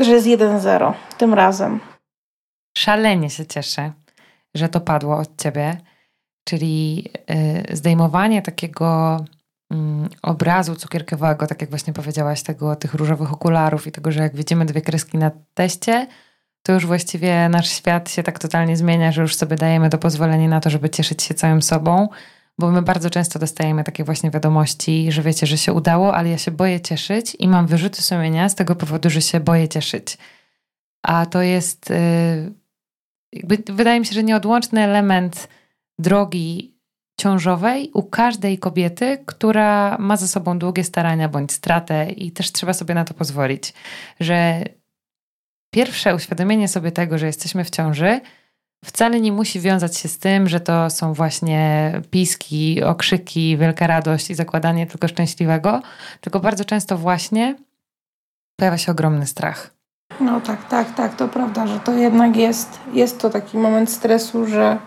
że 0.00 0.10
jest 0.10 0.26
1-0 0.26 0.92
tym 1.18 1.34
razem. 1.34 1.80
Szalenie 2.78 3.30
się 3.30 3.46
cieszę, 3.46 3.92
że 4.54 4.68
to 4.68 4.80
padło 4.80 5.16
od 5.16 5.42
ciebie, 5.42 5.80
czyli 6.44 6.96
yy, 7.68 7.76
zdejmowanie 7.76 8.42
takiego 8.42 9.16
yy, 9.70 9.78
obrazu 10.22 10.76
cukierkowego, 10.76 11.46
tak 11.46 11.60
jak 11.60 11.70
właśnie 11.70 11.92
powiedziałaś, 11.92 12.42
tego, 12.42 12.76
tych 12.76 12.94
różowych 12.94 13.32
okularów 13.32 13.86
i 13.86 13.92
tego, 13.92 14.12
że 14.12 14.22
jak 14.22 14.36
widzimy 14.36 14.64
dwie 14.64 14.80
kreski 14.82 15.18
na 15.18 15.30
teście, 15.54 16.06
to 16.62 16.72
już 16.72 16.86
właściwie 16.86 17.48
nasz 17.48 17.70
świat 17.70 18.10
się 18.10 18.22
tak 18.22 18.38
totalnie 18.38 18.76
zmienia, 18.76 19.12
że 19.12 19.22
już 19.22 19.36
sobie 19.36 19.56
dajemy 19.56 19.90
to 19.90 19.98
pozwolenie 19.98 20.48
na 20.48 20.60
to, 20.60 20.70
żeby 20.70 20.90
cieszyć 20.90 21.22
się 21.22 21.34
całym 21.34 21.62
sobą 21.62 22.08
bo 22.58 22.70
my 22.70 22.82
bardzo 22.82 23.10
często 23.10 23.38
dostajemy 23.38 23.84
takie 23.84 24.04
właśnie 24.04 24.30
wiadomości, 24.30 25.12
że 25.12 25.22
wiecie, 25.22 25.46
że 25.46 25.58
się 25.58 25.72
udało, 25.72 26.14
ale 26.14 26.28
ja 26.28 26.38
się 26.38 26.50
boję 26.50 26.80
cieszyć 26.80 27.36
i 27.38 27.48
mam 27.48 27.66
wyrzuty 27.66 28.02
sumienia 28.02 28.48
z 28.48 28.54
tego 28.54 28.74
powodu, 28.74 29.10
że 29.10 29.22
się 29.22 29.40
boję 29.40 29.68
cieszyć. 29.68 30.18
A 31.02 31.26
to 31.26 31.42
jest, 31.42 31.90
yy, 31.90 32.52
jakby, 33.32 33.72
wydaje 33.72 34.00
mi 34.00 34.06
się, 34.06 34.14
że 34.14 34.22
nieodłączny 34.22 34.82
element 34.84 35.48
drogi 35.98 36.78
ciążowej 37.20 37.90
u 37.94 38.02
każdej 38.02 38.58
kobiety, 38.58 39.18
która 39.26 39.98
ma 39.98 40.16
za 40.16 40.28
sobą 40.28 40.58
długie 40.58 40.84
starania 40.84 41.28
bądź 41.28 41.52
stratę 41.52 42.10
i 42.10 42.32
też 42.32 42.52
trzeba 42.52 42.72
sobie 42.72 42.94
na 42.94 43.04
to 43.04 43.14
pozwolić, 43.14 43.74
że 44.20 44.64
pierwsze 45.70 46.14
uświadomienie 46.14 46.68
sobie 46.68 46.92
tego, 46.92 47.18
że 47.18 47.26
jesteśmy 47.26 47.64
w 47.64 47.70
ciąży, 47.70 48.20
wcale 48.84 49.20
nie 49.20 49.32
musi 49.32 49.60
wiązać 49.60 49.96
się 49.96 50.08
z 50.08 50.18
tym, 50.18 50.48
że 50.48 50.60
to 50.60 50.90
są 50.90 51.12
właśnie 51.12 51.92
piski, 52.10 52.82
okrzyki, 52.82 53.56
wielka 53.56 53.86
radość 53.86 54.30
i 54.30 54.34
zakładanie 54.34 54.86
tylko 54.86 55.08
szczęśliwego, 55.08 55.82
tylko 56.20 56.40
bardzo 56.40 56.64
często 56.64 56.98
właśnie 56.98 57.54
pojawia 58.56 58.78
się 58.78 58.92
ogromny 58.92 59.26
strach. 59.26 59.70
No 60.20 60.40
tak, 60.40 60.68
tak, 60.68 60.94
tak, 60.94 61.16
to 61.16 61.28
prawda, 61.28 61.66
że 61.66 61.80
to 61.80 61.92
jednak 61.92 62.36
jest, 62.36 62.80
jest 62.92 63.20
to 63.20 63.30
taki 63.30 63.58
moment 63.58 63.90
stresu, 63.90 64.46
że 64.46 64.78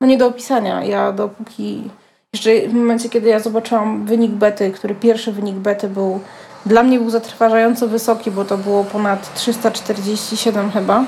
no 0.00 0.06
nie 0.06 0.18
do 0.18 0.26
opisania. 0.26 0.84
Ja 0.84 1.12
dopóki, 1.12 1.90
jeszcze 2.32 2.68
w 2.68 2.74
momencie, 2.74 3.08
kiedy 3.08 3.28
ja 3.28 3.40
zobaczyłam 3.40 4.06
wynik 4.06 4.32
bety, 4.32 4.70
który 4.70 4.94
pierwszy 4.94 5.32
wynik 5.32 5.56
bety 5.56 5.88
był, 5.88 6.20
dla 6.66 6.82
mnie 6.82 6.98
był 6.98 7.10
zatrważająco 7.10 7.88
wysoki, 7.88 8.30
bo 8.30 8.44
to 8.44 8.58
było 8.58 8.84
ponad 8.84 9.34
347 9.34 10.70
chyba, 10.70 11.04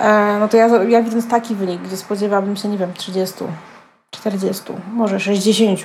E, 0.00 0.38
no 0.38 0.48
to 0.48 0.56
ja, 0.56 0.84
ja 0.84 1.02
widząc 1.02 1.28
taki 1.28 1.54
wynik, 1.54 1.82
gdzie 1.82 1.96
spodziewałabym 1.96 2.56
się, 2.56 2.68
nie 2.68 2.78
wiem, 2.78 2.92
30, 2.92 3.44
40, 4.10 4.62
może 4.92 5.20
60, 5.20 5.80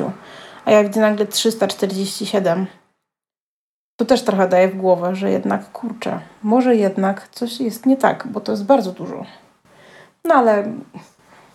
a 0.65 0.71
ja 0.71 0.83
widzę 0.83 1.01
nagle 1.01 1.25
347, 1.25 2.67
to 3.95 4.05
też 4.05 4.23
trochę 4.23 4.49
daje 4.49 4.67
w 4.67 4.77
głowę, 4.77 5.15
że 5.15 5.31
jednak 5.31 5.71
kurczę, 5.71 6.19
może 6.43 6.75
jednak 6.75 7.27
coś 7.27 7.59
jest 7.59 7.85
nie 7.85 7.97
tak, 7.97 8.27
bo 8.27 8.41
to 8.41 8.51
jest 8.51 8.65
bardzo 8.65 8.91
dużo. 8.91 9.25
No 10.23 10.35
ale 10.35 10.73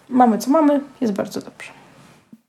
mamy 0.09 0.39
co 0.39 0.51
mamy, 0.51 0.81
jest 1.01 1.13
bardzo 1.13 1.41
dobrze. 1.41 1.73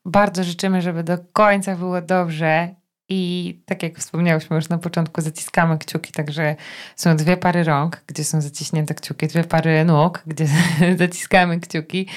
Bardzo 0.05 0.43
życzymy, 0.43 0.81
żeby 0.81 1.03
do 1.03 1.17
końca 1.33 1.75
było 1.75 2.01
dobrze. 2.01 2.75
I 3.13 3.59
tak 3.65 3.83
jak 3.83 3.99
wspomniałyśmy 3.99 4.55
już 4.55 4.69
na 4.69 4.77
początku, 4.77 5.21
zaciskamy 5.21 5.77
kciuki, 5.77 6.13
także 6.13 6.55
są 6.95 7.15
dwie 7.15 7.37
pary 7.37 7.63
rąk, 7.63 8.01
gdzie 8.07 8.23
są 8.23 8.41
zaciśnięte 8.41 8.93
kciuki, 8.93 9.27
dwie 9.27 9.43
pary 9.43 9.85
nóg, 9.85 10.21
gdzie 10.27 10.47
zaciskamy 10.99 11.59
kciuki. 11.59 12.07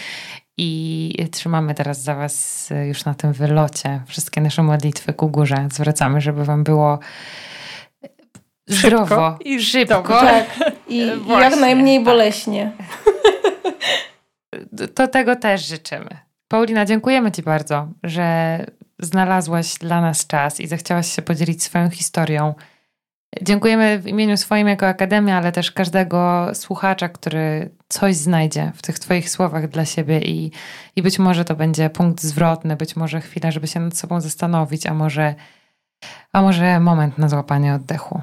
I 0.59 1.29
trzymamy 1.33 1.75
teraz 1.75 2.03
za 2.03 2.15
Was 2.15 2.69
już 2.87 3.05
na 3.05 3.15
tym 3.15 3.33
wylocie 3.33 4.03
wszystkie 4.07 4.41
nasze 4.41 4.63
modlitwy 4.63 5.13
ku 5.13 5.29
górze. 5.29 5.69
Zwracamy, 5.73 6.21
żeby 6.21 6.45
Wam 6.45 6.65
było 6.65 6.99
zdrowo 8.67 9.05
szybko 9.05 9.39
i 9.45 9.63
szybko. 9.63 10.03
Tak. 10.03 10.47
I, 10.89 10.97
I 10.97 11.29
jak 11.29 11.57
najmniej 11.57 11.99
tak. 11.99 12.05
boleśnie. 12.05 12.73
To 14.95 15.09
tego 15.09 15.37
też 15.37 15.67
życzymy. 15.67 16.19
Paulina, 16.49 16.85
dziękujemy 16.85 17.33
Ci 17.33 17.43
bardzo, 17.43 17.89
że 18.03 18.59
znalazłaś 18.99 19.75
dla 19.75 20.01
nas 20.01 20.27
czas 20.27 20.61
i 20.61 20.67
zechciałaś 20.67 21.13
się 21.13 21.23
podzielić 21.23 21.63
swoją 21.63 21.91
historią. 21.91 22.55
Dziękujemy 23.43 23.99
w 23.99 24.09
imieniu 24.09 24.37
swoim 24.37 24.69
jako 24.69 24.87
Akademia, 24.87 25.37
ale 25.37 25.53
też 25.53 25.73
każdego 25.73 26.51
słuchacza, 26.55 27.09
który 27.09 27.71
coś 27.89 28.17
znajdzie 28.17 28.73
w 28.75 28.83
tych 28.83 28.99
Twoich 28.99 29.31
słowach 29.31 29.69
dla 29.69 29.85
siebie 29.85 30.21
i, 30.21 30.53
i 30.97 31.03
być 31.03 31.19
może 31.19 31.45
to 31.45 31.57
będzie 31.57 31.91
punkt 31.91 32.23
zwrotny, 32.23 32.77
być 32.77 32.97
może 32.97 33.21
chwila, 33.21 33.51
żeby 33.51 33.67
się 33.67 33.81
nad 33.81 33.97
sobą 33.97 34.21
zastanowić, 34.21 34.87
a 34.87 34.95
może, 34.95 35.35
a 36.33 36.43
może 36.43 36.81
moment 36.81 37.19
na 37.19 37.29
złapanie 37.29 37.75
oddechu. 37.75 38.21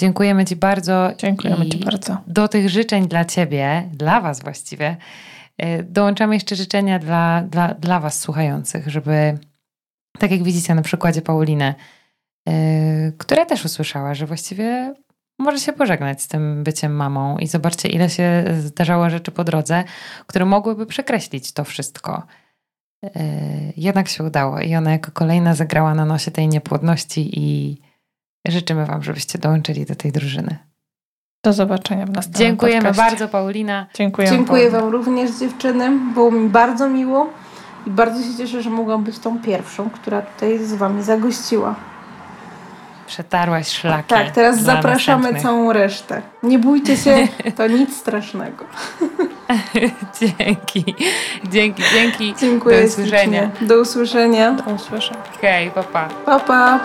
Dziękujemy 0.00 0.44
Ci 0.44 0.56
bardzo. 0.56 1.10
Dziękujemy 1.18 1.68
Ci 1.68 1.78
bardzo. 1.78 2.16
Do 2.26 2.48
tych 2.48 2.68
życzeń 2.68 3.08
dla 3.08 3.24
Ciebie, 3.24 3.88
dla 3.92 4.20
Was 4.20 4.42
właściwie, 4.42 4.96
dołączamy 5.84 6.34
jeszcze 6.34 6.56
życzenia 6.56 6.98
dla, 6.98 7.42
dla, 7.42 7.74
dla 7.74 8.00
Was 8.00 8.20
słuchających, 8.20 8.88
żeby, 8.88 9.38
tak 10.18 10.30
jak 10.30 10.42
widzicie 10.42 10.74
na 10.74 10.82
przykładzie 10.82 11.22
Pauliny, 11.22 11.74
yy, 12.46 12.54
która 13.18 13.46
też 13.46 13.64
usłyszała, 13.64 14.14
że 14.14 14.26
właściwie 14.26 14.94
może 15.38 15.58
się 15.58 15.72
pożegnać 15.72 16.22
z 16.22 16.28
tym 16.28 16.64
byciem 16.64 16.96
mamą 16.96 17.38
i 17.38 17.46
zobaczcie, 17.46 17.88
ile 17.88 18.10
się 18.10 18.44
zdarzało 18.58 19.10
rzeczy 19.10 19.30
po 19.30 19.44
drodze, 19.44 19.84
które 20.26 20.44
mogłyby 20.44 20.86
przekreślić 20.86 21.52
to 21.52 21.64
wszystko. 21.64 22.22
Yy, 23.02 23.10
jednak 23.76 24.08
się 24.08 24.24
udało 24.24 24.60
i 24.60 24.74
ona 24.74 24.92
jako 24.92 25.12
kolejna 25.12 25.54
zagrała 25.54 25.94
na 25.94 26.04
nosie 26.04 26.30
tej 26.30 26.48
niepłodności 26.48 27.40
i 27.40 27.78
Życzymy 28.48 28.86
Wam, 28.86 29.02
żebyście 29.02 29.38
dołączyli 29.38 29.86
do 29.86 29.94
tej 29.94 30.12
drużyny. 30.12 30.67
Do 31.44 31.52
zobaczenia 31.52 32.06
w 32.06 32.10
następnym 32.10 32.46
Dziękujemy 32.46 32.88
podcaście. 32.88 33.10
bardzo, 33.10 33.28
Paulina. 33.28 33.86
Dziękuję, 33.94 34.28
Dziękuję 34.28 34.70
Wam 34.70 34.88
również, 34.88 35.30
dziewczyny. 35.30 35.90
Było 36.14 36.30
mi 36.30 36.48
bardzo 36.48 36.88
miło 36.88 37.26
i 37.86 37.90
bardzo 37.90 38.22
się 38.22 38.36
cieszę, 38.38 38.62
że 38.62 38.70
mogłam 38.70 39.04
być 39.04 39.18
tą 39.18 39.38
pierwszą, 39.38 39.90
która 39.90 40.22
tutaj 40.22 40.58
z 40.58 40.74
Wami 40.74 41.02
zagościła. 41.02 41.74
Przetarłaś 43.06 43.68
szlaki. 43.68 44.08
Tak, 44.08 44.30
teraz 44.30 44.60
zapraszamy 44.60 45.40
całą 45.40 45.72
resztę. 45.72 46.22
Nie 46.42 46.58
bójcie 46.58 46.96
się, 46.96 47.28
to 47.56 47.66
nic 47.78 47.96
strasznego. 47.96 48.64
dzięki. 50.20 50.94
Dzięki, 51.50 51.82
dzięki. 51.94 52.34
Dziękuję. 52.40 52.80
Do 52.80 52.86
usłyszenia. 52.86 53.50
Do 53.60 53.80
usłyszenia. 53.80 54.52
Do 54.52 54.70
usłyszenia. 54.70 55.22
Hej, 55.40 55.70
papa. 55.70 56.08
Papa. 56.26 56.80